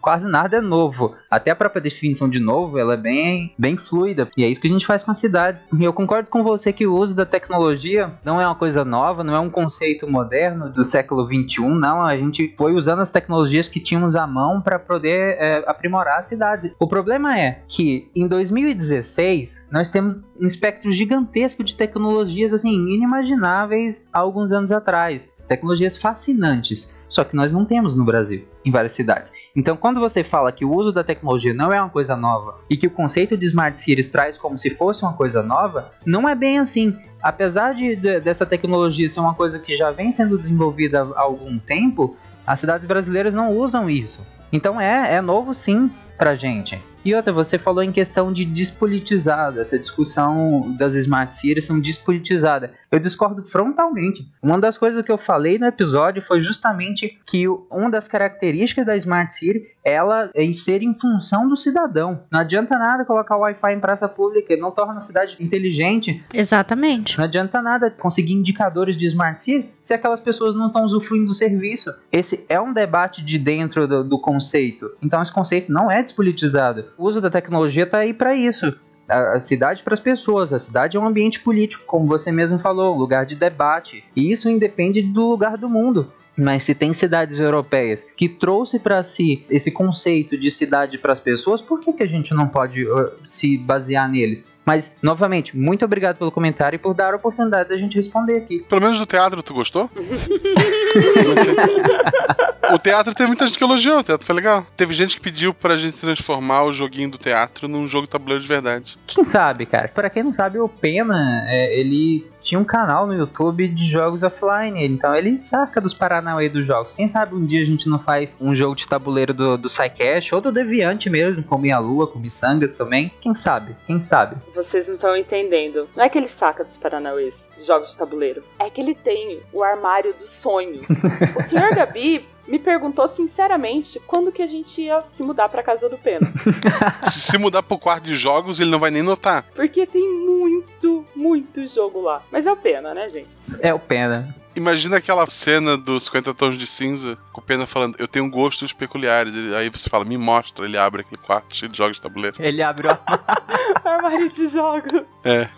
Quase 0.00 0.28
nada 0.28 0.58
é 0.58 0.60
novo. 0.60 1.14
Até 1.30 1.50
a 1.50 1.56
própria 1.56 1.80
definição 1.80 2.28
de 2.28 2.40
novo, 2.40 2.78
ela 2.78 2.94
é 2.94 2.96
bem, 2.96 3.54
bem 3.58 3.76
fluida. 3.76 4.28
E 4.36 4.44
é 4.44 4.48
isso 4.48 4.60
que 4.60 4.66
a 4.66 4.70
gente 4.70 4.86
faz 4.86 5.02
com 5.02 5.10
a 5.10 5.14
cidade. 5.14 5.62
E 5.78 5.84
eu 5.84 5.92
concordo 5.92 6.30
com 6.30 6.42
você 6.42 6.72
que 6.72 6.86
o 6.86 6.94
uso 6.94 7.14
da 7.14 7.24
tecnologia 7.24 8.12
não 8.24 8.40
é 8.40 8.46
uma 8.46 8.54
coisa 8.54 8.84
nova, 8.84 9.24
não 9.24 9.34
é 9.34 9.40
um 9.40 9.50
conceito 9.50 10.10
moderno 10.10 10.70
do 10.70 10.84
século 10.84 11.26
21, 11.26 11.74
não. 11.74 12.02
A 12.02 12.16
gente 12.16 12.54
foi 12.56 12.74
usando 12.74 13.00
as 13.00 13.10
tecnologias 13.10 13.68
que 13.68 13.80
tínhamos 13.80 14.16
à 14.16 14.26
mão 14.26 14.60
para 14.60 14.78
poder 14.78 15.36
é, 15.38 15.64
aprimorar 15.66 16.18
a 16.18 16.22
cidade 16.22 16.49
cidades. 16.50 16.74
O 16.78 16.86
problema 16.86 17.38
é 17.38 17.62
que 17.68 18.10
em 18.14 18.26
2016 18.26 19.68
nós 19.70 19.88
temos 19.88 20.16
um 20.40 20.46
espectro 20.46 20.90
gigantesco 20.90 21.62
de 21.62 21.74
tecnologias 21.74 22.52
assim 22.52 22.70
inimagináveis 22.92 24.08
há 24.12 24.18
alguns 24.18 24.52
anos 24.52 24.72
atrás. 24.72 25.36
Tecnologias 25.46 25.96
fascinantes, 25.96 26.96
só 27.08 27.24
que 27.24 27.34
nós 27.34 27.52
não 27.52 27.64
temos 27.64 27.94
no 27.96 28.04
Brasil, 28.04 28.46
em 28.64 28.70
várias 28.70 28.92
cidades. 28.92 29.32
Então, 29.54 29.76
quando 29.76 29.98
você 29.98 30.22
fala 30.22 30.52
que 30.52 30.64
o 30.64 30.72
uso 30.72 30.92
da 30.92 31.02
tecnologia 31.02 31.52
não 31.52 31.72
é 31.72 31.80
uma 31.80 31.90
coisa 31.90 32.16
nova 32.16 32.60
e 32.70 32.76
que 32.76 32.86
o 32.86 32.90
conceito 32.90 33.36
de 33.36 33.46
Smart 33.46 33.78
Cities 33.78 34.06
traz 34.06 34.38
como 34.38 34.56
se 34.56 34.70
fosse 34.70 35.02
uma 35.02 35.12
coisa 35.12 35.42
nova, 35.42 35.92
não 36.06 36.28
é 36.28 36.34
bem 36.36 36.58
assim. 36.60 36.96
Apesar 37.20 37.74
de, 37.74 37.96
de 37.96 38.20
dessa 38.20 38.46
tecnologia 38.46 39.08
ser 39.08 39.20
uma 39.20 39.34
coisa 39.34 39.58
que 39.58 39.76
já 39.76 39.90
vem 39.90 40.12
sendo 40.12 40.38
desenvolvida 40.38 41.02
há 41.02 41.20
algum 41.20 41.58
tempo, 41.58 42.16
as 42.46 42.60
cidades 42.60 42.86
brasileiras 42.86 43.34
não 43.34 43.50
usam 43.50 43.90
isso. 43.90 44.24
Então 44.52 44.80
é, 44.80 45.16
é 45.16 45.20
novo 45.20 45.52
sim 45.52 45.90
pra 46.20 46.34
gente. 46.34 46.78
E 47.04 47.14
outra, 47.14 47.32
você 47.32 47.58
falou 47.58 47.82
em 47.82 47.90
questão 47.92 48.32
de 48.32 48.44
despolitizada, 48.44 49.60
essa 49.60 49.78
discussão 49.78 50.74
das 50.76 50.94
smart 50.94 51.34
cities 51.34 51.64
são 51.64 51.80
despolitizada. 51.80 52.72
Eu 52.90 52.98
discordo 52.98 53.42
frontalmente. 53.42 54.30
Uma 54.42 54.58
das 54.58 54.76
coisas 54.76 55.02
que 55.04 55.10
eu 55.10 55.16
falei 55.16 55.58
no 55.58 55.66
episódio 55.66 56.22
foi 56.22 56.40
justamente 56.40 57.18
que 57.24 57.48
uma 57.48 57.90
das 57.90 58.06
características 58.06 58.84
da 58.84 58.96
smart 58.96 59.34
city 59.34 59.66
ela 59.84 60.30
é 60.34 60.50
ser 60.52 60.82
em 60.82 60.92
função 60.92 61.48
do 61.48 61.56
cidadão. 61.56 62.22
Não 62.30 62.40
adianta 62.40 62.78
nada 62.78 63.04
colocar 63.04 63.36
o 63.36 63.40
Wi-Fi 63.40 63.74
em 63.74 63.80
praça 63.80 64.08
pública, 64.08 64.56
não 64.56 64.70
torna 64.70 64.96
a 64.96 65.00
cidade 65.00 65.36
inteligente. 65.40 66.22
Exatamente. 66.34 67.16
Não 67.16 67.24
adianta 67.24 67.62
nada 67.62 67.90
conseguir 67.90 68.34
indicadores 68.34 68.96
de 68.96 69.06
smart 69.06 69.40
city 69.40 69.70
se 69.82 69.94
aquelas 69.94 70.20
pessoas 70.20 70.54
não 70.54 70.66
estão 70.66 70.84
usufruindo 70.84 71.26
do 71.26 71.34
serviço. 71.34 71.94
Esse 72.12 72.44
é 72.48 72.60
um 72.60 72.72
debate 72.72 73.22
de 73.22 73.38
dentro 73.38 73.86
do, 73.86 74.04
do 74.04 74.20
conceito. 74.20 74.90
Então 75.02 75.22
esse 75.22 75.32
conceito 75.32 75.72
não 75.72 75.90
é 75.90 76.02
despolitizado. 76.02 76.84
O 76.96 77.06
uso 77.06 77.20
da 77.20 77.30
tecnologia 77.30 77.84
está 77.84 77.98
aí 77.98 78.12
para 78.12 78.34
isso 78.34 78.74
a 79.10 79.40
cidade 79.40 79.82
para 79.82 79.92
as 79.92 80.00
pessoas. 80.00 80.52
A 80.52 80.58
cidade 80.58 80.96
é 80.96 81.00
um 81.00 81.06
ambiente 81.06 81.40
político, 81.40 81.84
como 81.86 82.06
você 82.06 82.30
mesmo 82.30 82.58
falou, 82.58 82.94
um 82.94 82.98
lugar 82.98 83.26
de 83.26 83.34
debate. 83.34 84.04
E 84.14 84.30
isso 84.30 84.48
independe 84.48 85.02
do 85.02 85.28
lugar 85.28 85.56
do 85.56 85.68
mundo. 85.68 86.12
Mas 86.36 86.62
se 86.62 86.74
tem 86.74 86.92
cidades 86.92 87.38
europeias 87.38 88.06
que 88.16 88.28
trouxe 88.28 88.78
para 88.78 89.02
si 89.02 89.44
esse 89.50 89.70
conceito 89.70 90.38
de 90.38 90.50
cidade 90.50 90.96
para 90.96 91.12
as 91.12 91.20
pessoas, 91.20 91.60
por 91.60 91.80
que, 91.80 91.92
que 91.92 92.02
a 92.02 92.06
gente 92.06 92.32
não 92.32 92.48
pode 92.48 92.86
uh, 92.86 93.12
se 93.24 93.58
basear 93.58 94.08
neles? 94.08 94.48
Mas, 94.64 94.96
novamente, 95.02 95.56
muito 95.56 95.84
obrigado 95.84 96.18
pelo 96.18 96.30
comentário 96.30 96.76
e 96.76 96.78
por 96.78 96.94
dar 96.94 97.12
a 97.12 97.16
oportunidade 97.16 97.68
da 97.68 97.76
gente 97.76 97.96
responder 97.96 98.36
aqui. 98.36 98.64
Pelo 98.68 98.80
menos 98.80 98.98
do 98.98 99.06
teatro, 99.06 99.42
tu 99.42 99.52
gostou? 99.52 99.90
o 102.74 102.78
teatro 102.78 103.14
teve 103.14 103.28
muita 103.28 103.46
gente 103.46 103.58
que 103.58 103.64
elogiou, 103.64 103.98
o 103.98 104.02
teatro 104.02 104.26
foi 104.26 104.34
legal. 104.34 104.66
Teve 104.76 104.94
gente 104.94 105.16
que 105.16 105.22
pediu 105.22 105.52
pra 105.52 105.76
gente 105.76 105.98
transformar 105.98 106.64
o 106.64 106.72
joguinho 106.72 107.10
do 107.10 107.18
teatro 107.18 107.68
num 107.68 107.86
jogo 107.86 108.06
tabuleiro 108.06 108.42
de 108.42 108.48
verdade. 108.48 108.98
Quem 109.06 109.24
sabe, 109.24 109.66
cara? 109.66 109.88
Pra 109.88 110.10
quem 110.10 110.22
não 110.22 110.32
sabe, 110.32 110.58
o 110.58 110.68
Pena, 110.68 111.44
é, 111.48 111.78
ele 111.78 112.26
tinha 112.40 112.58
um 112.58 112.64
canal 112.64 113.06
no 113.06 113.14
YouTube 113.14 113.68
de 113.68 113.84
jogos 113.84 114.22
offline, 114.22 114.84
então 114.84 115.14
ele 115.14 115.36
saca 115.36 115.80
dos 115.80 115.92
Paranauê 115.92 116.48
dos 116.48 116.66
jogos. 116.66 116.92
Quem 116.92 117.06
sabe 117.06 117.34
um 117.34 117.44
dia 117.44 117.60
a 117.60 117.64
gente 117.64 117.88
não 117.88 117.98
faz 117.98 118.34
um 118.40 118.54
jogo 118.54 118.74
de 118.74 118.88
tabuleiro 118.88 119.34
do, 119.34 119.58
do 119.58 119.68
Psycash 119.68 120.32
ou 120.32 120.40
do 120.40 120.50
Deviante 120.50 121.10
mesmo, 121.10 121.42
com 121.42 121.58
Minha 121.58 121.78
Lua, 121.78 122.06
com 122.06 122.18
Missangas 122.18 122.72
também. 122.72 123.12
Quem 123.20 123.34
sabe? 123.34 123.76
Quem 123.86 124.00
sabe? 124.00 124.36
Vocês 124.54 124.88
não 124.88 124.94
estão 124.94 125.16
entendendo. 125.16 125.88
Não 125.94 126.04
é 126.04 126.08
que 126.08 126.18
ele 126.18 126.28
saca 126.28 126.64
dos 126.64 126.76
Paranauês, 126.76 127.50
de 127.56 127.64
jogos 127.64 127.90
de 127.90 127.96
tabuleiro. 127.96 128.42
É 128.58 128.70
que 128.70 128.80
ele 128.80 128.94
tem 128.94 129.40
o 129.52 129.62
armário 129.62 130.14
dos 130.14 130.30
sonhos. 130.30 130.86
o 131.36 131.42
senhor 131.42 131.74
Gabi 131.74 132.26
me 132.50 132.58
perguntou 132.58 133.06
sinceramente 133.06 134.00
quando 134.06 134.32
que 134.32 134.42
a 134.42 134.46
gente 134.46 134.82
ia 134.82 135.04
se 135.12 135.22
mudar 135.22 135.48
pra 135.48 135.62
casa 135.62 135.88
do 135.88 135.96
Pena. 135.96 136.26
se 137.08 137.20
se 137.20 137.38
mudar 137.38 137.62
pro 137.62 137.78
quarto 137.78 138.04
de 138.04 138.16
jogos, 138.16 138.58
ele 138.58 138.70
não 138.70 138.78
vai 138.78 138.90
nem 138.90 139.02
notar. 139.02 139.44
Porque 139.54 139.86
tem 139.86 140.02
muito, 140.02 141.06
muito 141.14 141.64
jogo 141.68 142.00
lá. 142.00 142.22
Mas 142.30 142.46
é 142.46 142.52
o 142.52 142.56
Pena, 142.56 142.92
né, 142.92 143.08
gente? 143.08 143.38
É 143.60 143.72
o 143.72 143.78
Pena. 143.78 144.34
Imagina 144.56 144.96
aquela 144.96 145.24
cena 145.30 145.78
dos 145.78 146.06
50 146.06 146.34
tons 146.34 146.58
de 146.58 146.66
cinza, 146.66 147.16
com 147.32 147.40
o 147.40 147.44
Pena 147.44 147.66
falando, 147.66 147.94
eu 148.00 148.08
tenho 148.08 148.28
gostos 148.28 148.72
peculiares. 148.72 149.32
Aí 149.52 149.70
você 149.70 149.88
fala, 149.88 150.04
me 150.04 150.18
mostra, 150.18 150.64
ele 150.64 150.76
abre 150.76 151.02
aquele 151.02 151.22
quarto 151.22 151.54
cheio 151.54 151.70
de 151.70 151.78
jogos 151.78 151.98
de 151.98 152.02
tabuleiro. 152.02 152.36
Ele 152.40 152.60
abre 152.60 152.88
o 152.88 152.90
armário 153.88 154.28
de 154.32 154.48
jogos. 154.48 155.04
É. 155.24 155.48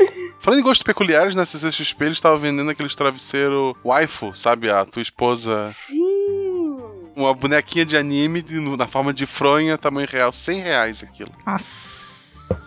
Falando 0.40 0.60
em 0.60 0.62
gostos 0.62 0.82
peculiares, 0.82 1.34
na 1.34 1.46
CCXP 1.46 2.04
eles 2.04 2.18
estavam 2.18 2.38
vendendo 2.38 2.70
aqueles 2.70 2.94
travesseiro 2.94 3.74
waifu, 3.82 4.36
sabe? 4.36 4.68
A 4.70 4.84
tua 4.84 5.00
esposa. 5.00 5.72
Sim 5.72 6.01
uma 7.14 7.34
bonequinha 7.34 7.84
de 7.84 7.96
anime 7.96 8.44
na 8.76 8.86
forma 8.86 9.12
de 9.12 9.26
fronha, 9.26 9.78
tamanho 9.78 10.08
real, 10.10 10.32
100 10.32 10.60
reais 10.60 11.02
aquilo. 11.02 11.32
Nossa. 11.46 12.02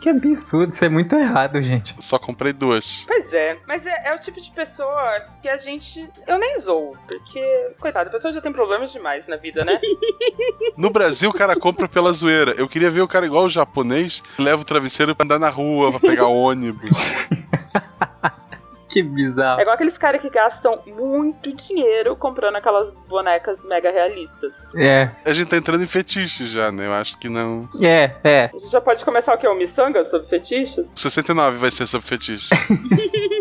Que 0.01 0.09
absurdo, 0.09 0.71
isso 0.71 0.83
é 0.83 0.89
muito 0.89 1.15
errado, 1.15 1.61
gente. 1.61 1.95
Só 1.99 2.17
comprei 2.17 2.53
duas. 2.53 3.03
Pois 3.05 3.31
é, 3.33 3.57
mas 3.67 3.85
é, 3.85 4.07
é, 4.07 4.15
o 4.15 4.19
tipo 4.19 4.39
de 4.41 4.49
pessoa 4.51 5.21
que 5.41 5.49
a 5.49 5.57
gente. 5.57 6.09
Eu 6.27 6.37
nem 6.37 6.59
zoo, 6.59 6.95
porque, 7.07 7.73
coitado, 7.79 8.09
a 8.09 8.11
pessoa 8.11 8.33
já 8.33 8.41
tem 8.41 8.51
problemas 8.51 8.91
demais 8.91 9.27
na 9.27 9.35
vida, 9.35 9.63
né? 9.63 9.79
no 10.77 10.89
Brasil, 10.89 11.29
o 11.29 11.33
cara 11.33 11.55
compra 11.55 11.87
pela 11.87 12.13
zoeira. 12.13 12.53
Eu 12.57 12.67
queria 12.67 12.89
ver 12.89 13.01
o 13.01 13.07
cara 13.07 13.25
igual 13.25 13.45
o 13.45 13.49
japonês, 13.49 14.21
que 14.35 14.41
leva 14.41 14.61
o 14.61 14.65
travesseiro 14.65 15.15
pra 15.15 15.23
andar 15.23 15.39
na 15.39 15.49
rua, 15.49 15.91
pra 15.91 15.99
pegar 15.99 16.27
ônibus. 16.33 16.89
Que 18.95 19.03
bizarro. 19.03 19.59
É 19.59 19.63
igual 19.63 19.75
aqueles 19.75 19.97
caras 19.97 20.21
que 20.21 20.29
gastam 20.29 20.79
muito 20.87 21.51
dinheiro 21.53 22.15
comprando 22.15 22.55
aquelas 22.55 22.91
bonecas 23.09 23.61
mega 23.65 23.91
realistas. 23.91 24.53
É. 24.73 25.09
A 25.25 25.33
gente 25.33 25.49
tá 25.49 25.57
entrando 25.57 25.83
em 25.83 25.87
fetiches 25.87 26.49
já, 26.49 26.71
né? 26.71 26.87
Eu 26.87 26.93
acho 26.93 27.17
que 27.17 27.27
não. 27.27 27.67
É, 27.81 28.11
é. 28.23 28.49
A 28.53 28.57
gente 28.57 28.71
já 28.71 28.79
pode 28.79 29.03
começar 29.03 29.33
o 29.33 29.37
quê? 29.37 29.47
O 29.49 29.53
Missanga 29.55 30.05
sobre 30.05 30.29
fetiches? 30.29 30.93
69 30.95 31.57
vai 31.57 31.71
ser 31.71 31.85
sobre 31.87 32.07
fetiches. 32.07 32.49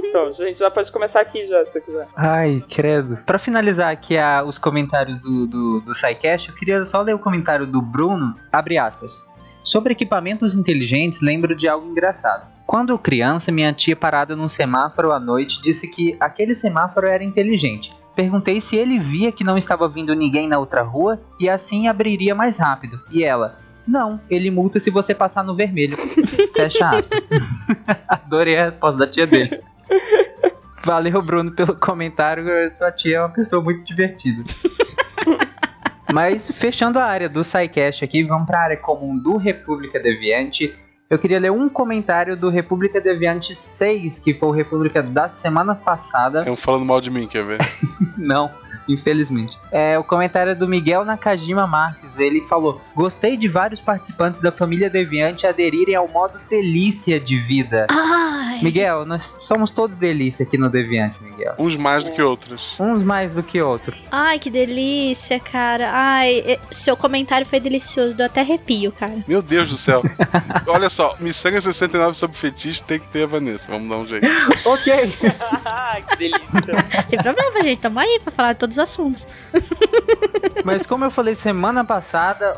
então. 0.05 0.27
A 0.27 0.31
gente 0.33 0.59
já 0.59 0.71
pode 0.73 0.91
começar 0.91 1.21
aqui 1.21 1.47
já, 1.47 1.65
se 1.65 1.73
você 1.73 1.81
quiser. 1.83 2.09
Ai, 2.17 2.65
credo. 2.69 3.19
Pra 3.25 3.39
finalizar 3.39 3.93
aqui 3.93 4.19
a- 4.19 4.43
os 4.43 4.59
comentários 4.59 5.21
do, 5.21 5.47
do, 5.47 5.81
do 5.83 5.95
SciCast, 5.95 6.49
eu 6.49 6.55
queria 6.57 6.85
só 6.85 7.01
ler 7.01 7.15
o 7.15 7.19
comentário 7.21 7.65
do 7.65 7.81
Bruno, 7.81 8.35
abre 8.53 8.77
aspas. 8.77 9.17
Sobre 9.65 9.93
equipamentos 9.93 10.55
inteligentes, 10.55 11.23
lembro 11.23 11.57
de 11.57 11.67
algo 11.67 11.91
engraçado. 11.91 12.47
Quando 12.67 12.99
criança, 12.99 13.51
minha 13.51 13.73
tia 13.73 13.97
parada 13.97 14.37
num 14.37 14.47
semáforo 14.47 15.11
à 15.11 15.19
noite 15.19 15.61
disse 15.63 15.89
que 15.89 16.15
aquele 16.21 16.55
semáforo 16.55 17.07
era 17.07 17.25
inteligente. 17.25 17.91
Perguntei 18.15 18.61
se 18.61 18.77
ele 18.77 18.99
via 18.99 19.33
que 19.33 19.43
não 19.43 19.57
estava 19.57 19.89
vindo 19.89 20.15
ninguém 20.15 20.47
na 20.47 20.59
outra 20.59 20.83
rua 20.83 21.19
e 21.41 21.49
assim 21.49 21.89
abriria 21.89 22.35
mais 22.35 22.59
rápido. 22.59 23.01
E 23.11 23.25
ela, 23.25 23.59
não, 23.87 24.21
ele 24.31 24.51
multa 24.51 24.79
se 24.79 24.91
você 24.91 25.15
passar 25.15 25.43
no 25.43 25.55
vermelho. 25.55 25.97
Fecha 26.55 26.91
aspas. 26.91 27.27
Adorei 28.07 28.59
a 28.59 28.65
resposta 28.67 28.99
da 28.99 29.07
tia 29.07 29.27
dele. 29.27 29.63
Valeu, 30.85 31.23
Bruno, 31.23 31.53
pelo 31.53 31.75
comentário. 31.75 32.45
Sua 32.77 32.93
tia 32.93 33.17
é 33.17 33.21
uma 33.21 33.31
pessoa 33.31 33.63
muito 33.63 33.83
divertida. 33.85 34.45
Mas 36.15 36.49
fechando 36.49 37.01
a 37.01 37.05
área 37.05 37.29
do 37.29 37.43
SciCast 37.43 38.05
aqui, 38.05 38.23
vamos 38.23 38.47
para 38.47 38.61
a 38.61 38.63
área 38.63 38.77
comum 38.77 39.19
do 39.19 39.37
República 39.37 39.99
Deviante. 39.99 40.73
Eu 41.11 41.19
queria 41.19 41.41
ler 41.41 41.51
um 41.51 41.69
comentário 41.69 42.37
do 42.37 42.49
República 42.51 43.01
Deviante 43.01 43.53
6, 43.53 44.21
que 44.21 44.33
foi 44.33 44.49
o 44.49 44.53
República 44.53 45.03
da 45.03 45.29
semana 45.29 45.75
passada. 45.75 46.49
Um 46.49 46.55
falando 46.55 46.85
mal 46.85 47.01
de 47.01 47.11
mim, 47.11 47.27
quer 47.27 47.45
ver? 47.45 47.59
Não, 48.17 48.49
infelizmente. 48.89 49.59
É 49.73 49.99
o 49.99 50.05
comentário 50.05 50.55
do 50.55 50.69
Miguel 50.69 51.05
Nakajima 51.05 51.67
Marques. 51.67 52.17
Ele 52.17 52.43
falou: 52.43 52.81
Gostei 52.95 53.37
de 53.37 53.49
vários 53.49 53.81
participantes 53.81 54.41
da 54.41 54.53
família 54.53 54.89
Deviante 54.89 55.49
aderirem 55.49 55.97
ao 55.97 56.07
modo 56.07 56.39
delícia 56.49 57.19
de 57.19 57.37
vida. 57.39 57.89
Ai. 58.55 58.63
Miguel, 58.63 59.05
nós 59.05 59.37
somos 59.41 59.71
todos 59.71 59.97
delícia 59.97 60.45
aqui 60.45 60.57
no 60.57 60.71
Deviante, 60.71 61.23
Miguel. 61.23 61.55
Uns 61.59 61.77
mais 61.77 62.05
do 62.05 62.11
que 62.13 62.23
outros. 62.23 62.77
Uns 62.79 63.03
mais 63.03 63.35
do 63.35 63.43
que 63.43 63.61
outros. 63.61 63.99
Ai, 64.11 64.39
que 64.39 64.51
delícia, 64.51 65.41
cara. 65.41 65.91
Ai, 65.93 66.59
seu 66.71 66.97
comentário 66.97 67.47
foi 67.47 67.61
delicioso, 67.61 68.15
deu 68.15 68.27
até 68.27 68.41
arrepio, 68.41 68.93
cara. 68.93 69.25
Meu 69.27 69.43
Deus 69.43 69.71
do 69.71 69.77
céu. 69.77 70.03
Olha 70.67 70.89
só, 70.89 71.17
Missanga 71.19 71.61
69 71.61 72.17
sobre 72.17 72.37
fetiche 72.37 72.83
tem 72.83 72.99
que 72.99 73.07
ter 73.09 73.25
a 73.25 73.27
Vanessa. 73.27 73.67
Vamos 73.69 73.89
dar 73.89 73.97
um 73.97 74.07
jeito. 74.07 74.27
Ok. 74.65 75.13
que 76.09 76.17
delícia. 76.17 77.07
Sem 77.09 77.19
problema, 77.19 77.63
gente. 77.63 77.81
Tamo 77.81 77.99
aí 77.99 78.21
pra 78.23 78.33
falar 78.33 78.53
de 78.55 78.59
todos 78.61 78.77
os 78.77 78.83
assuntos. 78.83 79.27
Mas 80.65 80.87
como 80.87 81.05
eu 81.05 81.11
falei 81.11 81.35
semana 81.35 81.85
passada, 81.85 82.51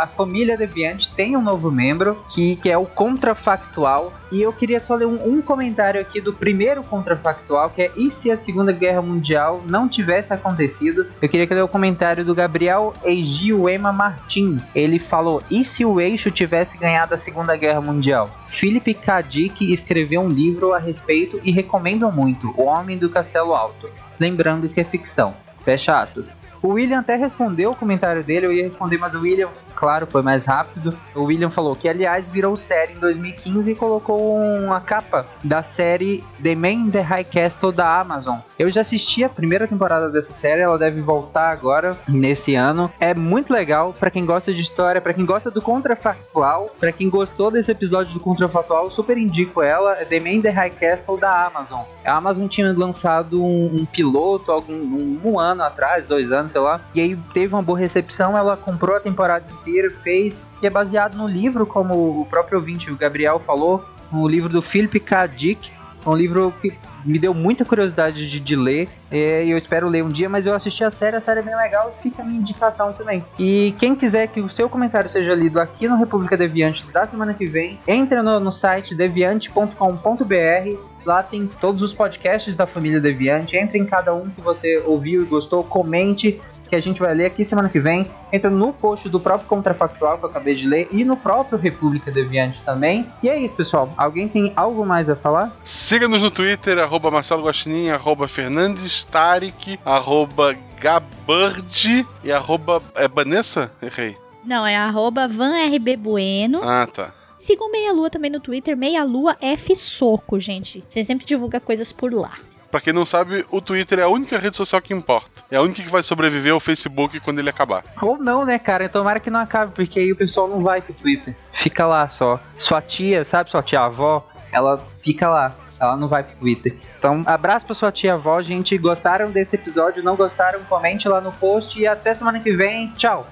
a 0.00 0.08
família 0.14 0.56
Deviante 0.56 1.08
tem 1.10 1.36
um 1.36 1.42
novo 1.42 1.70
membro 1.70 2.22
que, 2.32 2.56
que 2.56 2.70
é 2.70 2.78
o 2.78 2.86
Contrafactual. 2.86 4.12
E 4.30 4.42
eu 4.42 4.52
queria 4.52 4.78
só 4.78 4.94
ler 4.94 5.06
um, 5.06 5.36
um 5.36 5.40
comentário 5.40 6.00
aqui 6.00 6.20
do 6.20 6.32
primeiro 6.32 6.82
Contrafactual, 6.82 7.70
que 7.70 7.82
é 7.82 7.92
e 7.96 8.10
se 8.10 8.30
a 8.30 8.36
Segunda 8.36 8.72
Guerra 8.72 9.00
Mundial 9.00 9.62
não 9.66 9.88
tivesse 9.88 10.32
acontecido? 10.32 11.06
Eu 11.20 11.28
queria 11.28 11.46
que 11.46 11.54
ler 11.54 11.62
o 11.62 11.68
comentário 11.68 12.24
do 12.24 12.34
Gabriel 12.34 12.94
Eiji 13.02 13.52
Uema 13.52 13.92
Martin. 13.92 14.60
Ele 14.74 14.98
falou, 14.98 15.42
e 15.50 15.64
se 15.64 15.84
o 15.84 16.00
eixo 16.00 16.30
tivesse 16.30 16.76
ganhado 16.76 17.14
a 17.14 17.18
Segunda 17.18 17.56
Guerra 17.56 17.80
Mundial? 17.80 18.30
Philip 18.46 18.94
K. 18.94 19.22
Dick 19.22 19.72
escreveu 19.72 20.20
um 20.20 20.28
livro 20.28 20.72
a 20.74 20.78
respeito 20.78 21.40
e 21.42 21.50
recomendo 21.50 22.10
muito, 22.10 22.52
O 22.56 22.64
Homem 22.64 22.98
do 22.98 23.08
Castelo 23.08 23.54
Alto. 23.54 23.88
Lembrando 24.20 24.68
que 24.68 24.80
é 24.80 24.84
ficção. 24.84 25.34
Fecha 25.62 25.98
aspas. 25.98 26.30
O 26.62 26.68
William 26.68 26.98
até 26.98 27.16
respondeu 27.16 27.70
o 27.70 27.76
comentário 27.76 28.22
dele, 28.22 28.46
eu 28.46 28.52
ia 28.52 28.64
responder, 28.64 28.98
mas 28.98 29.14
o 29.14 29.20
William, 29.20 29.48
claro, 29.74 30.06
foi 30.06 30.22
mais 30.22 30.44
rápido. 30.44 30.96
O 31.14 31.24
William 31.24 31.50
falou 31.50 31.74
que, 31.76 31.88
aliás, 31.88 32.28
virou 32.28 32.56
série 32.56 32.92
em 32.92 32.98
2015 32.98 33.70
e 33.70 33.74
colocou 33.74 34.36
uma 34.36 34.80
capa 34.80 35.26
da 35.42 35.62
série 35.62 36.24
The 36.42 36.54
Man 36.54 36.90
the 36.90 37.00
High 37.00 37.24
Castle 37.24 37.72
da 37.72 38.00
Amazon. 38.00 38.38
Eu 38.58 38.70
já 38.70 38.80
assisti 38.80 39.22
a 39.22 39.28
primeira 39.28 39.68
temporada 39.68 40.10
dessa 40.10 40.32
série, 40.32 40.62
ela 40.62 40.78
deve 40.78 41.00
voltar 41.00 41.50
agora, 41.50 41.96
nesse 42.08 42.54
ano. 42.54 42.90
É 42.98 43.14
muito 43.14 43.52
legal 43.52 43.92
pra 43.92 44.10
quem 44.10 44.26
gosta 44.26 44.52
de 44.52 44.60
história, 44.60 45.00
pra 45.00 45.14
quem 45.14 45.24
gosta 45.24 45.50
do 45.50 45.62
contrafactual, 45.62 46.74
pra 46.78 46.90
quem 46.92 47.08
gostou 47.08 47.50
desse 47.50 47.70
episódio 47.70 48.12
do 48.14 48.20
contrafactual, 48.20 48.90
super 48.90 49.16
indico 49.16 49.62
ela. 49.62 49.92
É 49.92 50.04
The 50.04 50.20
Man 50.20 50.40
the 50.40 50.50
High 50.50 50.70
Castle 50.70 51.18
da 51.18 51.46
Amazon. 51.46 51.82
A 52.04 52.16
Amazon 52.16 52.46
tinha 52.48 52.72
lançado 52.72 53.42
um, 53.42 53.76
um 53.80 53.86
piloto 53.86 54.50
algum 54.50 54.74
um, 54.74 55.20
um 55.24 55.38
ano 55.38 55.62
atrás, 55.62 56.06
dois 56.06 56.32
anos, 56.32 56.47
sei 56.48 56.60
lá. 56.60 56.80
E 56.94 57.00
aí 57.00 57.16
teve 57.32 57.54
uma 57.54 57.62
boa 57.62 57.78
recepção, 57.78 58.36
ela 58.36 58.56
comprou 58.56 58.96
a 58.96 59.00
temporada 59.00 59.44
inteira, 59.52 59.94
fez. 59.94 60.38
E 60.62 60.66
é 60.66 60.70
baseado 60.70 61.16
no 61.16 61.28
livro, 61.28 61.66
como 61.66 62.20
o 62.20 62.26
próprio 62.26 62.58
ouvinte, 62.58 62.90
o 62.90 62.96
Gabriel, 62.96 63.38
falou, 63.38 63.84
no 64.10 64.26
livro 64.26 64.48
do 64.48 64.62
Philip 64.62 64.98
K. 65.00 65.26
Dick. 65.26 65.70
É 66.04 66.08
um 66.08 66.16
livro 66.16 66.54
que 66.60 66.72
me 67.04 67.18
deu 67.18 67.32
muita 67.32 67.64
curiosidade 67.64 68.28
de, 68.28 68.40
de 68.40 68.56
ler. 68.56 68.88
E 69.10 69.50
eu 69.50 69.56
espero 69.56 69.88
ler 69.88 70.04
um 70.04 70.08
dia, 70.08 70.28
mas 70.28 70.46
eu 70.46 70.54
assisti 70.54 70.84
a 70.84 70.90
série, 70.90 71.16
a 71.16 71.20
série 71.20 71.40
é 71.40 71.42
bem 71.42 71.56
legal 71.56 71.92
fica 71.92 72.22
a 72.22 72.24
minha 72.24 72.40
indicação 72.40 72.92
também. 72.92 73.24
E 73.38 73.74
quem 73.78 73.94
quiser 73.94 74.26
que 74.28 74.40
o 74.40 74.48
seu 74.48 74.68
comentário 74.68 75.08
seja 75.08 75.34
lido 75.34 75.60
aqui 75.60 75.88
no 75.88 75.96
República 75.96 76.36
Deviante 76.36 76.86
da 76.92 77.06
semana 77.06 77.34
que 77.34 77.46
vem, 77.46 77.78
entre 77.86 78.20
no, 78.22 78.38
no 78.38 78.52
site 78.52 78.94
deviante.com.br. 78.94 80.87
Lá 81.08 81.22
tem 81.22 81.46
todos 81.46 81.80
os 81.80 81.94
podcasts 81.94 82.54
da 82.54 82.66
família 82.66 83.00
Deviante. 83.00 83.56
Entre 83.56 83.78
em 83.78 83.86
cada 83.86 84.14
um 84.14 84.28
que 84.28 84.42
você 84.42 84.76
ouviu 84.84 85.22
e 85.22 85.24
gostou, 85.24 85.64
comente 85.64 86.38
que 86.68 86.76
a 86.76 86.80
gente 86.80 87.00
vai 87.00 87.14
ler 87.14 87.24
aqui 87.24 87.42
semana 87.42 87.70
que 87.70 87.80
vem. 87.80 88.10
Entra 88.30 88.50
no 88.50 88.74
post 88.74 89.08
do 89.08 89.18
próprio 89.18 89.48
Contrafactual 89.48 90.18
que 90.18 90.26
eu 90.26 90.28
acabei 90.28 90.54
de 90.54 90.68
ler 90.68 90.86
e 90.92 91.06
no 91.06 91.16
próprio 91.16 91.58
República 91.58 92.10
Deviante 92.10 92.60
também. 92.60 93.10
E 93.22 93.30
é 93.30 93.38
isso, 93.38 93.54
pessoal. 93.54 93.90
Alguém 93.96 94.28
tem 94.28 94.52
algo 94.54 94.84
mais 94.84 95.08
a 95.08 95.16
falar? 95.16 95.50
Siga-nos 95.64 96.20
no 96.20 96.30
Twitter, 96.30 96.78
arroba 96.78 97.10
Marcelo 97.10 97.42
Guaxinim, 97.42 97.88
arroba 97.88 98.28
Fernandes 98.28 99.06
Tarek, 99.06 99.80
arroba 99.86 100.54
Gabird 100.78 102.06
e 102.22 102.30
arroba... 102.30 102.82
É 102.94 103.08
Vanessa? 103.08 103.72
Errei. 103.80 104.14
Não, 104.44 104.66
é 104.66 104.76
arroba 104.76 105.26
vanrbbueno. 105.26 106.60
Ah, 106.62 106.86
tá. 106.86 107.14
Sigam 107.38 107.70
Meia 107.70 107.92
Lua 107.92 108.10
também 108.10 108.30
no 108.30 108.40
Twitter, 108.40 108.76
Meia 108.76 109.04
Lua 109.04 109.36
F 109.40 109.74
Soco, 109.76 110.40
gente. 110.40 110.84
Você 110.90 111.04
sempre 111.04 111.24
divulga 111.24 111.60
coisas 111.60 111.92
por 111.92 112.12
lá. 112.12 112.32
Pra 112.70 112.80
quem 112.80 112.92
não 112.92 113.06
sabe, 113.06 113.46
o 113.50 113.62
Twitter 113.62 114.00
é 114.00 114.02
a 114.02 114.08
única 114.08 114.38
rede 114.38 114.56
social 114.56 114.82
que 114.82 114.92
importa. 114.92 115.42
É 115.50 115.56
a 115.56 115.62
única 115.62 115.82
que 115.82 115.88
vai 115.88 116.02
sobreviver 116.02 116.52
ao 116.52 116.60
Facebook 116.60 117.18
quando 117.20 117.38
ele 117.38 117.48
acabar. 117.48 117.82
Ou 118.02 118.18
não, 118.18 118.44
né, 118.44 118.58
cara? 118.58 118.88
Tomara 118.88 119.18
que 119.20 119.30
não 119.30 119.40
acabe, 119.40 119.72
porque 119.74 119.98
aí 119.98 120.12
o 120.12 120.16
pessoal 120.16 120.46
não 120.48 120.62
vai 120.62 120.82
pro 120.82 120.92
Twitter. 120.92 121.34
Fica 121.50 121.86
lá 121.86 122.06
só. 122.08 122.38
Sua 122.58 122.82
tia, 122.82 123.24
sabe, 123.24 123.48
sua 123.50 123.62
tia 123.62 123.80
avó, 123.80 124.26
ela 124.52 124.84
fica 124.96 125.28
lá. 125.28 125.56
Ela 125.80 125.96
não 125.96 126.08
vai 126.08 126.24
pro 126.24 126.36
Twitter. 126.36 126.76
Então, 126.98 127.22
abraço 127.24 127.64
pra 127.64 127.74
sua 127.74 127.92
tia 127.92 128.14
avó, 128.14 128.42
gente. 128.42 128.76
Gostaram 128.76 129.30
desse 129.30 129.54
episódio? 129.54 130.02
Não 130.02 130.16
gostaram? 130.16 130.60
Comente 130.64 131.08
lá 131.08 131.20
no 131.20 131.30
post. 131.30 131.80
E 131.80 131.86
até 131.86 132.12
semana 132.12 132.40
que 132.40 132.52
vem. 132.52 132.88
Tchau. 132.96 133.26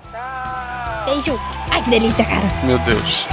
Beijo. 1.05 1.37
Ai, 1.71 1.83
que 1.83 1.91
delícia, 1.91 2.25
cara. 2.25 2.47
Meu 2.65 2.79
Deus. 2.79 3.27